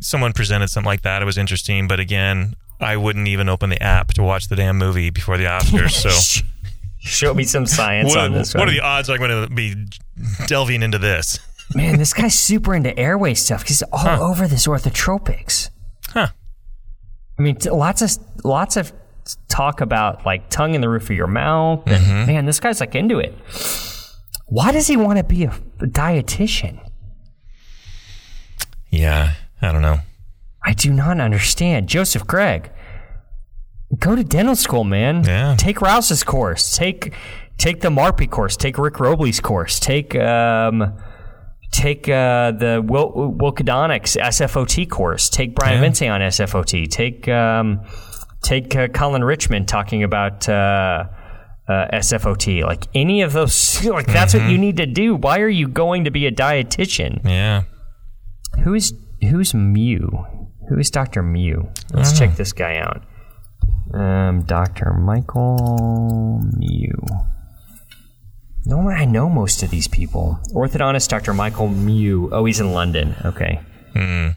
[0.00, 1.22] Someone presented something like that.
[1.22, 4.76] It was interesting, but again, I wouldn't even open the app to watch the damn
[4.76, 5.92] movie before the Oscars.
[5.92, 6.42] So.
[6.98, 8.68] Show me some science What, on this what one.
[8.68, 9.76] are the odds I'm going to be
[10.48, 11.38] delving into this?
[11.74, 13.66] Man, this guy's super into airway stuff.
[13.66, 15.70] He's all over this orthotropics.
[16.08, 16.28] Huh.
[17.38, 18.92] I mean, t- lots of lots of
[19.48, 21.82] talk about like tongue in the roof of your mouth.
[21.86, 22.26] And Mm-hmm.
[22.32, 23.34] man, this guy's like into it.
[24.46, 25.50] Why does he want to be a,
[25.80, 26.78] a dietitian?
[28.90, 29.98] Yeah, I don't know.
[30.64, 31.88] I do not understand.
[31.88, 32.70] Joseph Gregg,
[33.98, 35.24] go to dental school, man.
[35.24, 35.56] Yeah.
[35.58, 36.76] Take Rouse's course.
[36.76, 37.12] Take
[37.58, 38.56] take the MARPE course.
[38.56, 39.78] Take Rick Robley's course.
[39.80, 40.94] Take um,
[41.76, 45.28] take uh, the Wil- Wilckodontics SFOT course.
[45.28, 45.88] Take Brian Yeah.
[45.88, 46.88] Vincey on SFOT.
[46.88, 47.82] Take um,
[48.42, 50.48] take uh, Colin Richmond talking about.
[50.48, 51.04] Uh,
[51.68, 55.16] uh, SFOT, like any of those, like that's what you need to do.
[55.16, 57.20] Why are you going to be a dietitian?
[57.24, 57.64] Yeah.
[58.62, 60.08] Who's who's Mew?
[60.68, 61.68] Who is Doctor Mew?
[61.92, 63.02] Let's check this guy out.
[63.92, 66.94] Um, Doctor Michael Mew.
[68.66, 70.40] No, I know most of these people.
[70.52, 72.28] Orthodontist Doctor Michael Mew.
[72.32, 73.14] Oh, he's in London.
[73.24, 73.60] Okay.
[73.92, 74.30] Hmm.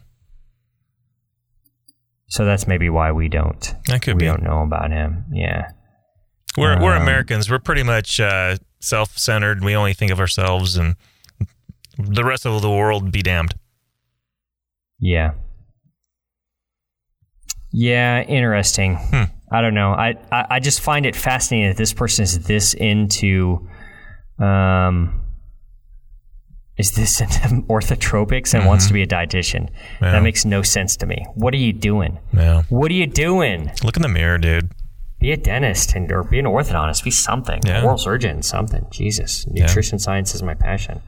[2.28, 3.74] So that's maybe why we don't.
[3.88, 4.26] That could we be.
[4.26, 5.24] don't know about him.
[5.32, 5.70] Yeah.
[6.56, 7.50] We're we're Um, Americans.
[7.50, 9.64] We're pretty much uh, self-centered.
[9.64, 10.94] We only think of ourselves, and
[11.98, 13.54] the rest of the world be damned.
[15.00, 15.32] Yeah.
[17.72, 18.96] Yeah, interesting.
[18.96, 19.24] Hmm.
[19.52, 19.90] I don't know.
[19.90, 23.68] I, I I just find it fascinating that this person is this into
[24.40, 25.20] um
[26.80, 27.28] is this an
[27.68, 29.64] orthotropics and wants to be a dietitian.
[29.64, 30.04] Mm-hmm.
[30.04, 30.12] Yeah.
[30.12, 31.26] That makes no sense to me.
[31.34, 32.18] What are you doing?
[32.32, 32.62] Yeah.
[32.70, 33.70] What are you doing?
[33.84, 34.70] Look in the mirror, dude.
[35.18, 37.04] Be a dentist and or be an orthodontist.
[37.04, 37.60] Be something.
[37.66, 37.84] Yeah.
[37.84, 38.86] Oral surgeon, something.
[38.90, 39.46] Jesus.
[39.46, 41.02] Nutrition science is my passion.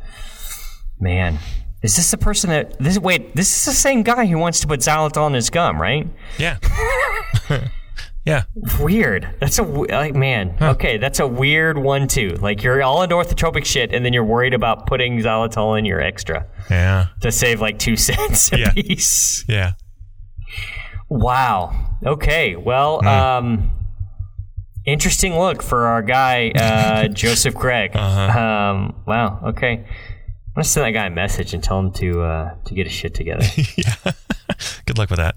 [1.01, 1.39] Man.
[1.83, 4.69] Is this the person that this wait, this is the same guy who wants to
[4.69, 6.07] put xylitol in his gum, right?
[6.39, 6.59] Yeah.
[8.25, 8.45] yeah.
[8.81, 9.29] Weird.
[9.41, 10.57] That's a like man.
[10.61, 12.37] Okay, that's a weird one too.
[12.41, 16.01] Like you're all into orthotropic shit, and then you're worried about putting xylitol in your
[16.01, 17.07] extra Yeah.
[17.21, 18.73] to save like two cents a Yeah.
[18.73, 19.45] piece.
[19.49, 19.73] Yeah.
[21.09, 21.97] Wow.
[22.05, 22.57] Okay.
[22.57, 23.71] Well, um,
[24.87, 27.91] interesting look for our guy uh, Joseph Gregg.
[27.95, 28.39] Uh-huh.
[28.41, 29.41] Um, wow.
[29.49, 29.85] Okay.
[29.85, 32.95] I'm gonna send that guy a message and tell him to uh, to get his
[32.95, 33.45] shit together.
[33.77, 33.95] yeah.
[34.87, 35.37] Good luck with that.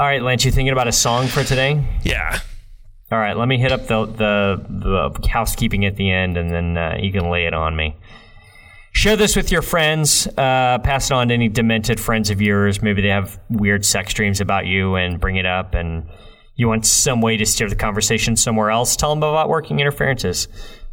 [0.00, 0.46] All right, Lance.
[0.46, 1.84] You thinking about a song for today?
[2.04, 2.40] Yeah.
[3.12, 4.64] All right, let me hit up the the,
[5.20, 7.94] the housekeeping at the end, and then uh, you can lay it on me.
[8.92, 10.26] Share this with your friends.
[10.26, 12.80] Uh, pass it on to any demented friends of yours.
[12.80, 15.74] Maybe they have weird sex dreams about you, and bring it up.
[15.74, 16.08] And
[16.56, 18.96] you want some way to steer the conversation somewhere else.
[18.96, 20.48] Tell them about working interferences.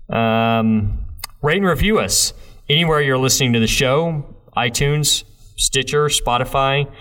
[0.09, 1.05] Um,
[1.41, 2.33] rate and review us
[2.67, 5.23] anywhere you're listening to the show: iTunes,
[5.55, 6.91] Stitcher, Spotify.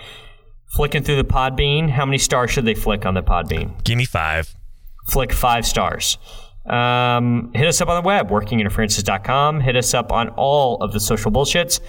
[0.77, 3.83] Flicking through the Podbean, how many stars should they flick on the Podbean?
[3.83, 4.53] Give me five.
[5.09, 6.19] flick five stars.
[6.67, 9.61] Um, hit us up on the web, workinginterferences.com.
[9.61, 11.79] Hit us up on all of the social bullshits.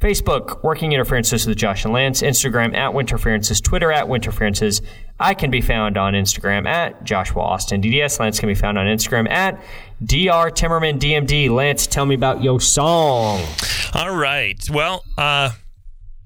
[0.00, 2.22] Facebook, Working Interferences with Josh and Lance.
[2.22, 3.60] Instagram, at Winterferences.
[3.60, 4.80] Twitter, at Winterferences.
[5.18, 8.20] I can be found on Instagram, at Joshua Austin DDS.
[8.20, 9.60] Lance can be found on Instagram, at
[10.04, 10.52] Dr.
[10.52, 11.50] Timmerman DMD.
[11.50, 13.42] Lance, tell me about your song.
[13.92, 14.62] All right.
[14.70, 15.50] Well, uh,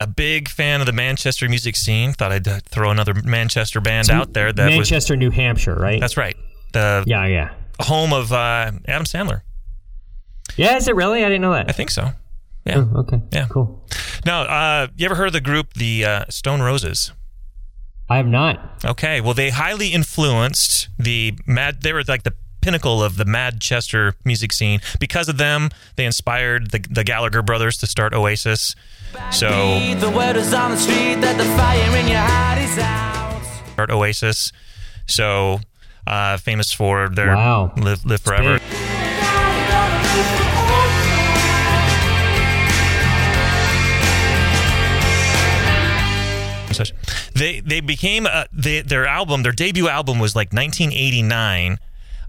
[0.01, 2.13] a big fan of the Manchester music scene.
[2.13, 4.53] Thought I'd uh, throw another Manchester band out there.
[4.53, 6.01] That was Manchester, New Hampshire, right?
[6.01, 6.37] that's right.
[6.73, 7.55] The yeah, yeah.
[7.81, 9.43] home of uh, Adam Sandler.
[10.57, 11.25] Yeah, is it really?
[11.25, 11.69] I didn't know that.
[11.69, 12.11] I think so.
[12.65, 12.85] Yeah.
[12.97, 13.21] Okay.
[13.33, 13.47] Yeah.
[13.49, 13.83] Cool.
[14.27, 17.13] Now, uh, you ever heard of the group the uh, Stone Roses?
[18.09, 18.85] I have not.
[18.85, 19.21] Okay.
[19.21, 21.83] Well, they highly influenced the mad.
[21.83, 24.81] They were like the pinnacle of the Madchester music scene.
[24.99, 28.75] Because of them, they inspired the, the Gallagher brothers to start Oasis.
[29.33, 29.49] So
[29.99, 33.43] The word is on the street that the fire in your heart is out.
[33.73, 34.53] start Oasis.
[35.07, 35.61] So
[36.07, 37.73] uh, famous for their Wow.
[37.77, 38.59] live, live forever.
[38.59, 39.81] big.
[46.67, 46.93] and such.
[47.35, 51.79] They they became uh, they, their album, their debut album was like 1989.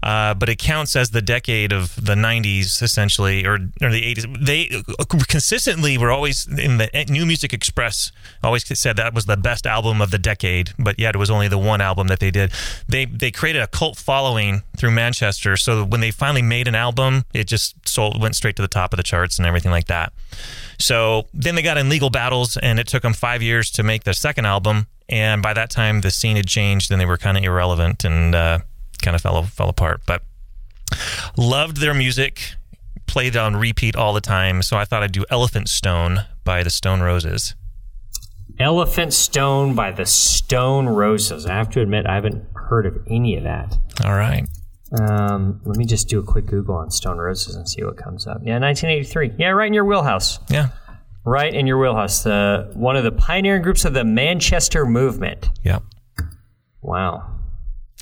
[0.02, 4.44] Uh, but it counts as the decade of the 90s, essentially, or, or the 80s.
[4.44, 4.82] They
[5.28, 8.10] consistently were always in the uh, New Music Express,
[8.42, 11.46] always said that was the best album of the decade, but yet it was only
[11.46, 12.52] the one album that they did.
[12.88, 17.24] They they created a cult following through Manchester, so when they finally made an album,
[17.32, 20.12] it just sold, went straight to the top of the charts and everything like that.
[20.78, 24.02] So then they got in legal battles, and it took them five years to make
[24.02, 24.88] their second album.
[25.08, 28.34] And by that time, the scene had changed, and they were kind of irrelevant and
[28.34, 28.58] uh,
[29.02, 30.02] kind of fell fell apart.
[30.06, 30.22] But
[31.36, 32.54] loved their music,
[33.06, 34.62] played on repeat all the time.
[34.62, 37.54] So I thought I'd do Elephant Stone by the Stone Roses.
[38.58, 41.46] Elephant Stone by the Stone Roses.
[41.46, 43.76] I have to admit, I haven't heard of any of that.
[44.04, 44.46] All right.
[45.00, 48.26] Um, let me just do a quick Google on Stone Roses and see what comes
[48.26, 48.42] up.
[48.44, 49.32] Yeah, 1983.
[49.38, 50.38] Yeah, right in your wheelhouse.
[50.50, 50.68] Yeah.
[51.24, 52.22] Right in your wheelhouse.
[52.24, 55.48] The one of the pioneering groups of the Manchester movement.
[55.62, 55.78] Yeah.
[56.82, 57.41] Wow.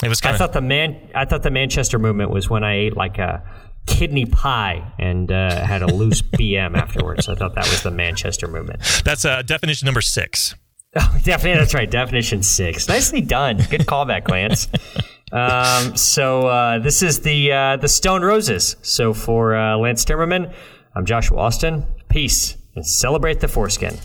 [0.03, 1.11] It was kind I thought the man.
[1.15, 3.43] I thought the Manchester movement was when I ate like a
[3.87, 7.29] kidney pie and uh, had a loose BM afterwards.
[7.29, 8.81] I thought that was the Manchester movement.
[9.05, 10.55] that's uh, definition number six.
[10.97, 11.89] Oh, definitely, that's right.
[11.89, 12.89] Definition six.
[12.89, 13.59] Nicely done.
[13.71, 14.67] Good callback, Lance.
[15.31, 18.75] Um, so uh, this is the uh, the Stone Roses.
[18.83, 20.53] So for uh, Lance Timmerman,
[20.97, 21.87] I'm Joshua Austin.
[22.09, 23.99] Peace and celebrate the foreskin.